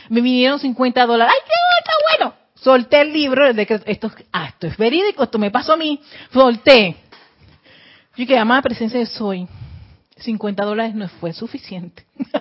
[0.10, 1.34] Me vinieron 50 dólares.
[1.36, 2.48] ¡Ay, qué bueno, está bueno!
[2.56, 3.84] Solté el libro del decreto.
[3.88, 6.02] Esto, ah, esto es verídico, esto me pasó a mí.
[6.34, 6.96] Solté.
[8.16, 9.48] Yo que llamaba presencia de soy.
[10.18, 12.04] 50 dólares no fue suficiente.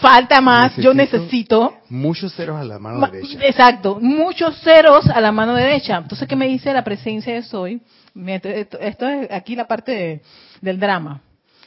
[0.00, 3.38] Falta más, yo necesito Muchos ceros a la mano Ma- derecha.
[3.42, 5.96] Exacto, muchos ceros a la mano derecha.
[5.96, 7.80] Entonces, ¿qué me dice la presencia de soy?
[8.26, 10.22] Esto, esto es aquí la parte de-
[10.60, 11.22] del drama.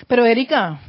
[0.08, 0.80] Pero, Erika,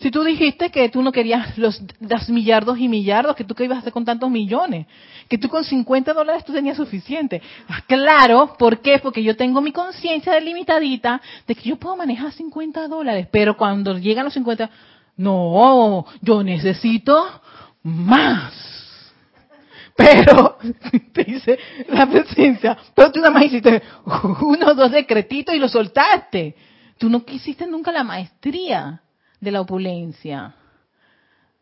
[0.00, 3.64] si tú dijiste que tú no querías los, los millardos y millardos, que tú que
[3.64, 4.86] ibas a hacer con tantos millones,
[5.28, 7.42] que tú con 50 dólares tú tenías suficiente.
[7.68, 8.98] Ah, Claro, ¿por qué?
[8.98, 13.98] Porque yo tengo mi conciencia delimitadita de que yo puedo manejar 50 dólares, pero cuando
[13.98, 14.70] llegan los 50,
[15.16, 17.40] no, yo necesito
[17.82, 18.52] más.
[19.96, 20.58] Pero,
[21.12, 21.58] te dice
[21.88, 23.82] la presencia, pero tú nada más hiciste
[24.42, 26.54] uno o dos decretitos y lo soltaste.
[26.98, 29.02] Tú no quisiste nunca la maestría
[29.40, 30.54] de la opulencia.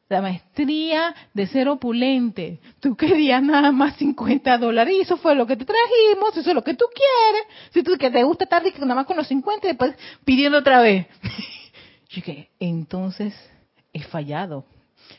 [0.08, 2.60] La maestría de ser opulente.
[2.80, 6.54] Tú querías nada más 50 dólares y eso fue lo que te trajimos, eso es
[6.54, 7.72] lo que tú quieres.
[7.72, 10.80] Si tú que te gusta rico nada más con los 50 y después pidiendo otra
[10.80, 11.06] vez.
[12.08, 13.34] Yo dije, entonces
[13.92, 14.64] he fallado.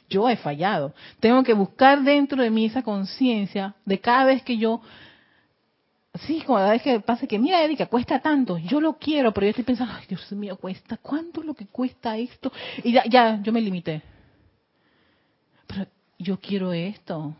[0.09, 0.93] Yo he fallado.
[1.19, 4.81] Tengo que buscar dentro de mí esa conciencia de cada vez que yo,
[6.19, 9.49] sí, cada vez que pasa que, mira, Erika, cuesta tanto, yo lo quiero, pero yo
[9.49, 12.51] estoy pensando, Dios mío, cuesta, ¿cuánto es lo que cuesta esto?
[12.83, 14.01] Y ya, ya yo me limité.
[15.67, 15.87] Pero
[16.17, 17.35] yo quiero esto.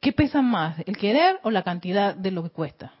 [0.00, 2.92] ¿Qué pesa más, el querer o la cantidad de lo que cuesta?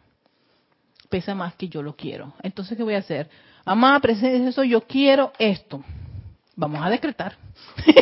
[1.08, 2.34] Pesa más que yo lo quiero.
[2.42, 3.28] Entonces, ¿qué voy a hacer?
[3.64, 5.82] Amada presencia, eso yo quiero esto.
[6.54, 7.36] Vamos a decretar.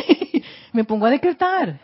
[0.73, 1.79] Me pongo a decretar.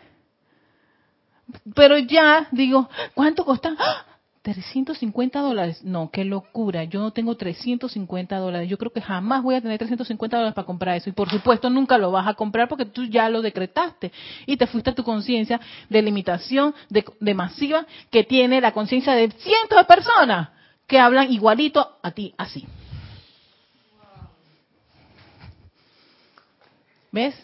[1.74, 3.74] Pero ya digo, ¿cuánto cuesta?
[3.78, 4.07] ¡Ah!
[4.54, 5.84] 350 dólares.
[5.84, 6.84] No, qué locura.
[6.84, 8.68] Yo no tengo 350 dólares.
[8.68, 11.10] Yo creo que jamás voy a tener 350 dólares para comprar eso.
[11.10, 14.10] Y por supuesto nunca lo vas a comprar porque tú ya lo decretaste.
[14.46, 19.12] Y te fuiste a tu conciencia de limitación, de, de masiva, que tiene la conciencia
[19.14, 20.48] de cientos de personas
[20.86, 22.66] que hablan igualito a ti, así.
[27.12, 27.34] ¿Ves?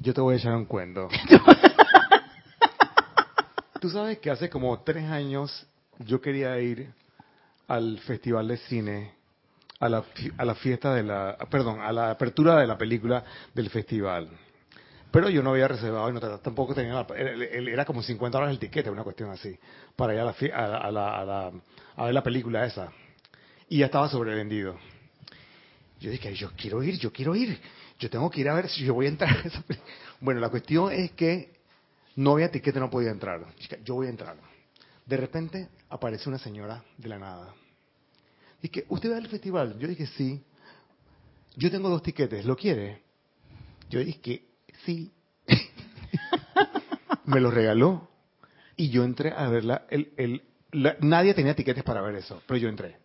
[0.00, 1.08] Yo te voy a echar un cuento.
[3.80, 5.66] Tú sabes que hace como tres años
[5.98, 6.88] yo quería ir
[7.68, 9.12] al festival de cine,
[9.80, 10.04] a la,
[10.38, 13.24] a la fiesta de la, perdón, a la apertura de la película
[13.54, 14.28] del festival.
[15.10, 18.60] Pero yo no había reservado y no, tampoco tenía, la- era, como 50 dólares el
[18.60, 19.56] tiquete, una cuestión así,
[19.94, 20.32] para ir a, la,
[20.78, 21.52] a, la- a, la-
[21.96, 22.90] a ver la película esa.
[23.68, 24.76] Y ya estaba sobrevendido.
[26.00, 27.58] Yo dije, yo quiero ir, yo quiero ir.
[27.98, 29.34] Yo tengo que ir a ver si yo voy a entrar.
[29.44, 29.62] esa
[30.20, 31.55] Bueno, la cuestión es que
[32.16, 33.44] no había tiquete, no podía entrar.
[33.56, 34.36] Chica, Yo voy a entrar.
[35.04, 37.54] De repente aparece una señora de la nada.
[38.60, 39.78] Dice, ¿usted va al festival?
[39.78, 40.42] Yo dije, sí.
[41.56, 43.02] Yo tengo dos tiquetes, ¿lo quiere?
[43.88, 44.42] Yo dije,
[44.84, 45.12] sí.
[47.24, 48.08] Me los regaló
[48.76, 49.86] y yo entré a verla.
[49.90, 50.42] El, el,
[50.72, 52.98] la- nadie tenía tiquetes para ver eso, pero yo entré.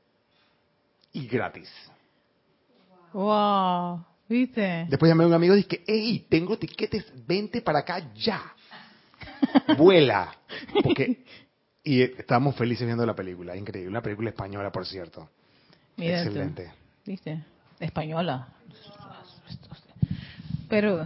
[1.14, 1.70] Y gratis.
[3.14, 4.86] Wow, ¿viste?
[4.90, 8.54] Después llamé a un amigo y dije, hey, tengo tiquetes, vente para acá ya.
[9.78, 10.36] Vuela.
[10.84, 11.24] Porque,
[11.84, 13.90] y estábamos felices viendo la película, increíble.
[13.90, 15.30] Una película española, por cierto.
[15.98, 16.72] Mira tú, Excelente.
[17.06, 17.44] ¿Viste?
[17.80, 18.48] Española.
[20.70, 21.06] Pero,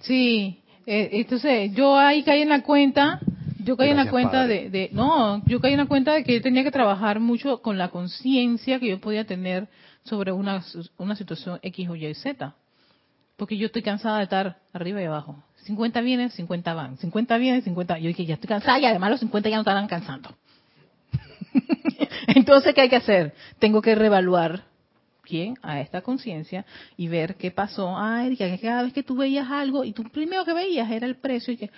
[0.00, 3.18] sí, eh, entonces yo ahí caí en la cuenta,
[3.64, 6.34] yo caí en la cuenta de, de, no, yo caí en la cuenta de que
[6.34, 9.66] yo tenía que trabajar mucho con la conciencia que yo podía tener
[10.04, 10.62] sobre una,
[10.98, 12.54] una situación X o Y Z.
[13.36, 15.42] Porque yo estoy cansada de estar arriba y abajo.
[15.64, 16.98] 50 vienen, 50 van.
[16.98, 19.86] 50 vienen, 50 Yo dije, ya estoy cansada y además los 50 ya no estarán
[19.88, 20.34] cansando.
[22.28, 23.34] Entonces, ¿qué hay que hacer?
[23.58, 24.64] Tengo que reevaluar
[25.24, 25.56] ¿quién?
[25.62, 26.64] A esta conciencia
[26.96, 27.96] y ver qué pasó.
[28.20, 31.16] Erika, que cada vez que tú veías algo y tú primero que veías era el
[31.16, 31.70] precio y que,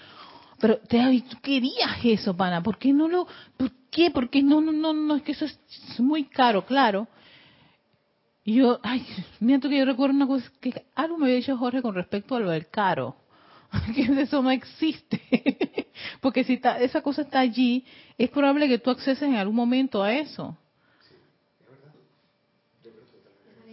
[0.61, 0.99] pero te,
[1.31, 3.27] tú querías eso, pana, ¿por qué no lo,
[3.57, 4.11] por qué?
[4.11, 7.09] Porque no, no, no, no, es que eso es muy caro, claro.
[8.45, 9.05] Y yo, ay,
[9.41, 12.41] miento que yo recuerdo una cosa, que algo me había dicho Jorge con respecto a
[12.41, 13.17] lo del caro,
[13.95, 15.21] que eso no existe.
[16.21, 17.85] Porque si está, esa cosa está allí,
[18.19, 20.57] es probable que tú acceses en algún momento a eso.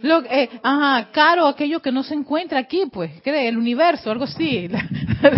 [0.02, 4.24] Lo, eh, ajá, caro aquello que no se encuentra aquí, pues, cree, el universo, algo
[4.24, 4.86] así, la,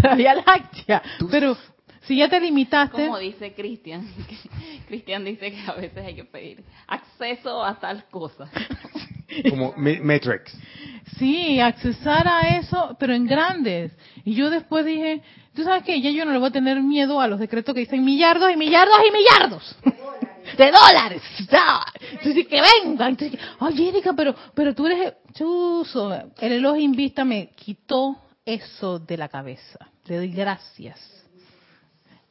[0.02, 1.02] la Vía Láctea.
[1.30, 1.56] Pero
[2.02, 3.06] si ya te limitaste.
[3.06, 4.08] Como dice Cristian,
[4.88, 8.50] Cristian dice que a veces hay que pedir acceso a tal cosa.
[9.50, 10.56] Como Matrix.
[11.18, 13.92] Sí, accesar a eso, pero en grandes.
[14.24, 15.22] Y yo después dije,
[15.54, 17.80] tú sabes que ya yo no le voy a tener miedo a los decretos que
[17.80, 19.76] dicen millardos y millardos y millardos.
[20.56, 21.22] De dólares.
[21.38, 23.16] Entonces, que vengan.
[23.60, 26.12] Oye, Erika, pero, pero tú eres chuso.
[26.38, 29.90] El Elohim Vista me quitó eso de la cabeza.
[30.06, 31.00] Le doy gracias.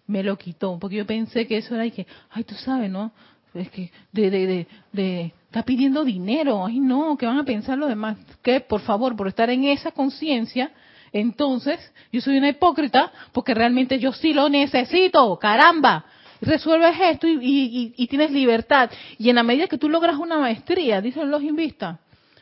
[0.07, 3.11] Me lo quitó, porque yo pensé que eso era y que, ay, tú sabes, ¿no?
[3.55, 7.77] Es que de, de, de, de está pidiendo dinero, ay no, que van a pensar
[7.77, 10.69] los demás, que por favor, por estar en esa conciencia,
[11.13, 11.79] entonces
[12.11, 16.03] yo soy una hipócrita porque realmente yo sí lo necesito, caramba.
[16.41, 18.91] Resuelves esto y, y, tienes libertad.
[19.17, 21.99] Y en la medida que tú logras una maestría, dicen los invistas,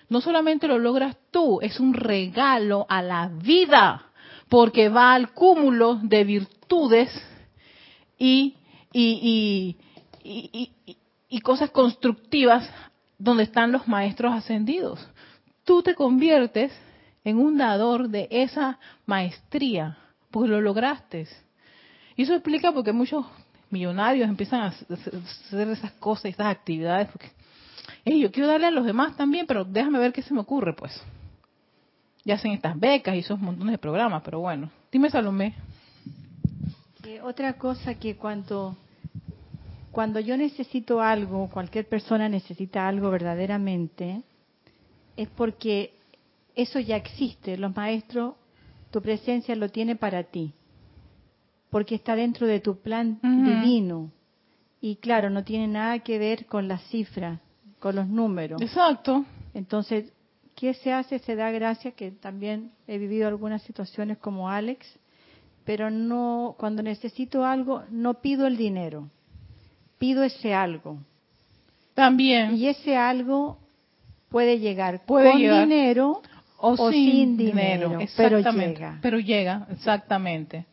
[0.10, 4.08] no solamente lo logras tú, es un regalo a la vida,
[4.50, 7.12] porque va al cúmulo de virtudes
[8.18, 8.56] y,
[8.92, 9.78] y,
[10.24, 10.98] y
[11.42, 12.70] cosas constructivas
[13.18, 15.08] donde están los maestros ascendidos.
[15.64, 16.72] Tú te conviertes
[17.24, 19.98] en un dador de esa maestría,
[20.30, 21.28] porque lo lograste.
[22.16, 23.26] Y eso explica porque muchos
[23.70, 27.32] millonarios empiezan a hacer esas cosas, esas actividades, porque
[28.06, 31.02] yo quiero darle a los demás también, pero déjame ver qué se me ocurre, pues.
[32.26, 34.70] Ya hacen estas becas y esos montones de programas, pero bueno.
[34.92, 35.56] Dime, Salomé.
[37.24, 38.78] otra cosa que cuando
[39.94, 44.24] cuando yo necesito algo, cualquier persona necesita algo verdaderamente,
[45.16, 45.94] es porque
[46.56, 47.58] eso ya existe.
[47.58, 48.34] Los maestros,
[48.90, 50.52] tu presencia lo tiene para ti,
[51.70, 54.10] porque está dentro de tu plan divino.
[54.82, 57.40] Y claro, no tiene nada que ver con las cifras,
[57.80, 58.60] con los números.
[58.64, 59.24] Exacto.
[59.54, 60.12] Entonces,
[60.56, 61.20] ¿qué se hace?
[61.20, 64.88] Se da gracia, que también he vivido algunas situaciones como Alex,
[65.66, 69.08] pero no, cuando necesito algo, no pido el dinero
[70.04, 71.00] pido ese algo.
[71.94, 72.58] También.
[72.58, 73.58] Y ese algo
[74.28, 76.22] puede llegar puede con dinero
[76.58, 79.00] o, sin, dinero, pero llega.
[79.02, 80.66] Pero llega, exactamente.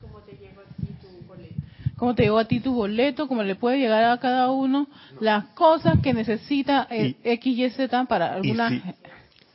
[0.00, 1.60] Como te llegó a ti tu boleto.
[1.96, 4.86] Como te llegó a ti tu boleto, como le puede llegar a cada uno
[5.20, 8.72] las cosas que necesita el X y Z para algunas...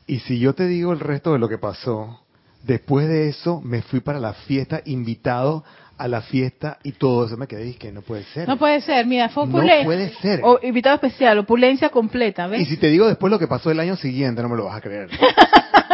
[0.06, 2.20] y si yo te digo el resto de lo que pasó,
[2.62, 5.64] después de eso me fui para la fiesta invitado
[5.98, 7.38] a la fiesta y todo eso.
[7.38, 8.48] Me quedé y que no puede ser.
[8.48, 9.80] No puede ser, mira, fue opulencia.
[9.80, 10.40] No puede ser.
[10.44, 12.62] O invitado especial, opulencia completa, ¿ves?
[12.62, 14.78] Y si te digo después lo que pasó el año siguiente, no me lo vas
[14.78, 15.10] a creer.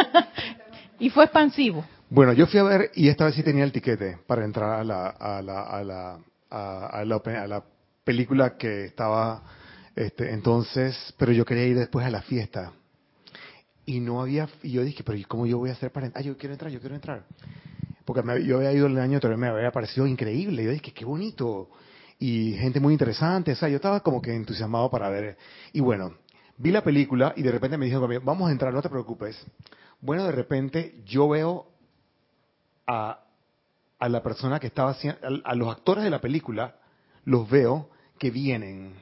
[1.00, 1.86] y fue expansivo.
[2.10, 4.84] Bueno, yo fui a ver y esta vez sí tenía el tiquete para entrar a
[4.84, 6.20] la, a la, a la,
[6.50, 7.64] a, la, a la
[8.04, 9.44] película que estaba,
[9.96, 12.72] este, entonces, pero yo quería ir después a la fiesta.
[13.86, 16.24] Y no había, y yo dije, pero ¿cómo yo voy a hacer para entrar?
[16.24, 17.24] Ah, yo quiero entrar, yo quiero entrar
[18.10, 21.70] porque yo había ido el año anterior, me había parecido increíble, yo dije, qué bonito,
[22.18, 25.38] y gente muy interesante, o sea, yo estaba como que entusiasmado para ver,
[25.74, 26.16] y bueno,
[26.58, 29.40] vi la película y de repente me dijo, vamos a entrar, no te preocupes.
[30.02, 31.68] Bueno, de repente yo veo
[32.88, 33.26] a,
[34.00, 36.78] a la persona que estaba haciendo, a, los actores de la película,
[37.26, 38.96] los veo que vienen,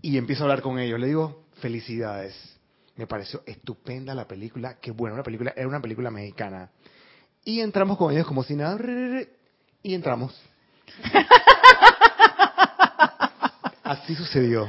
[0.00, 2.36] y empiezo a hablar con ellos, le digo, felicidades,
[2.94, 6.70] me pareció estupenda la película, qué buena, una película, era una película mexicana.
[7.44, 8.78] Y entramos con ellos como si nada,
[9.82, 10.34] y entramos.
[13.82, 14.68] Así sucedió.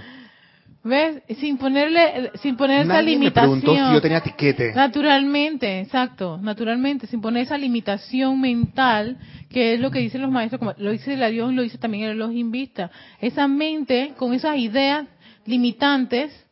[0.83, 1.23] ¿Ves?
[1.39, 3.55] Sin ponerle, sin poner esa limitación.
[3.55, 4.71] Me preguntó si yo tenía tiquete.
[4.73, 9.17] Naturalmente, exacto, naturalmente, sin poner esa limitación mental,
[9.49, 12.03] que es lo que dicen los maestros, como lo dice el avión, lo dice también
[12.03, 12.91] el los invista.
[13.19, 15.07] Esa mente con esas ideas
[15.45, 16.44] limitantes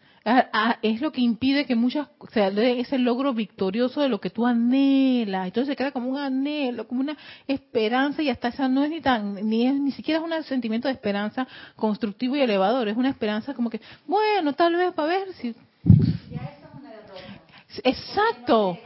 [0.81, 4.45] es lo que impide que muchas, o sea, ese logro victorioso de lo que tú
[4.45, 5.47] anhelas.
[5.47, 9.01] Entonces se crea como un anhelo, como una esperanza y hasta esa no es ni
[9.01, 13.09] tan, ni es, ni siquiera es un sentimiento de esperanza constructivo y elevador, es una
[13.09, 15.53] esperanza como que, bueno, tal vez para ver si...
[17.83, 18.77] Exacto.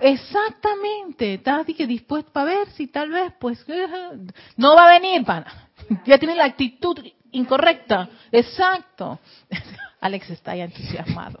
[0.00, 3.64] Exactamente, estás dispuesto para ver si tal vez, pues,
[4.56, 5.68] no va a venir, pana.
[6.04, 6.98] Ya tiene la actitud
[7.32, 8.08] incorrecta.
[8.30, 9.18] Exacto.
[10.06, 11.40] Alex está ya entusiasmado.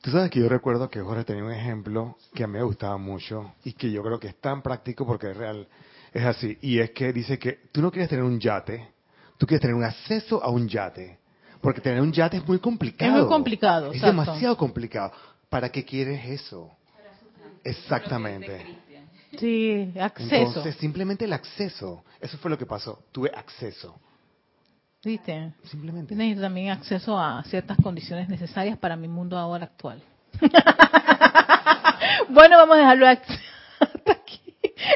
[0.00, 2.96] Tú sabes que yo recuerdo que Jorge tenía un ejemplo que a mí me gustaba
[2.96, 5.68] mucho y que yo creo que es tan práctico porque es real.
[6.12, 6.58] Es así.
[6.62, 8.88] Y es que dice que tú no quieres tener un yate,
[9.38, 11.18] tú quieres tener un acceso a un yate.
[11.60, 13.12] Porque tener un yate es muy complicado.
[13.12, 14.20] Es muy complicado, Es exacto.
[14.20, 15.12] demasiado complicado.
[15.48, 16.70] ¿Para qué quieres eso?
[17.62, 18.66] Exactamente.
[19.38, 20.34] Sí, acceso.
[20.34, 22.04] Entonces, simplemente el acceso.
[22.20, 23.04] Eso fue lo que pasó.
[23.12, 24.00] Tuve acceso.
[25.04, 25.52] ¿Viste?
[25.64, 26.14] Simplemente.
[26.14, 30.00] Necesito también acceso a ciertas condiciones necesarias para mi mundo ahora actual.
[32.28, 34.40] bueno, vamos a dejarlo hasta aquí.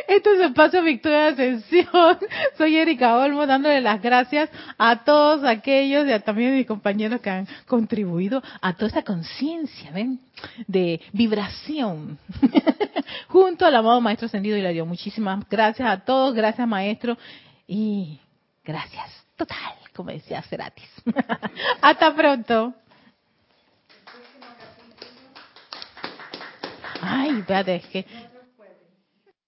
[0.07, 2.19] Esto es Espacio Victoria de Ascensión.
[2.57, 4.49] Soy Erika Olmo dándole las gracias
[4.79, 9.03] a todos aquellos y a también a mis compañeros que han contribuido a toda esta
[9.03, 10.21] conciencia, ¿ven?
[10.69, 12.19] De vibración.
[13.29, 14.87] Junto al amado Maestro Ascendido Hilario.
[14.87, 16.33] Muchísimas gracias a todos.
[16.33, 17.19] Gracias, Maestro.
[17.67, 18.21] Y
[18.65, 19.27] gracias.
[19.37, 20.89] Total, como decía Ceratis.
[21.81, 22.75] Hasta pronto.
[27.01, 28.07] Ay, espérate, es que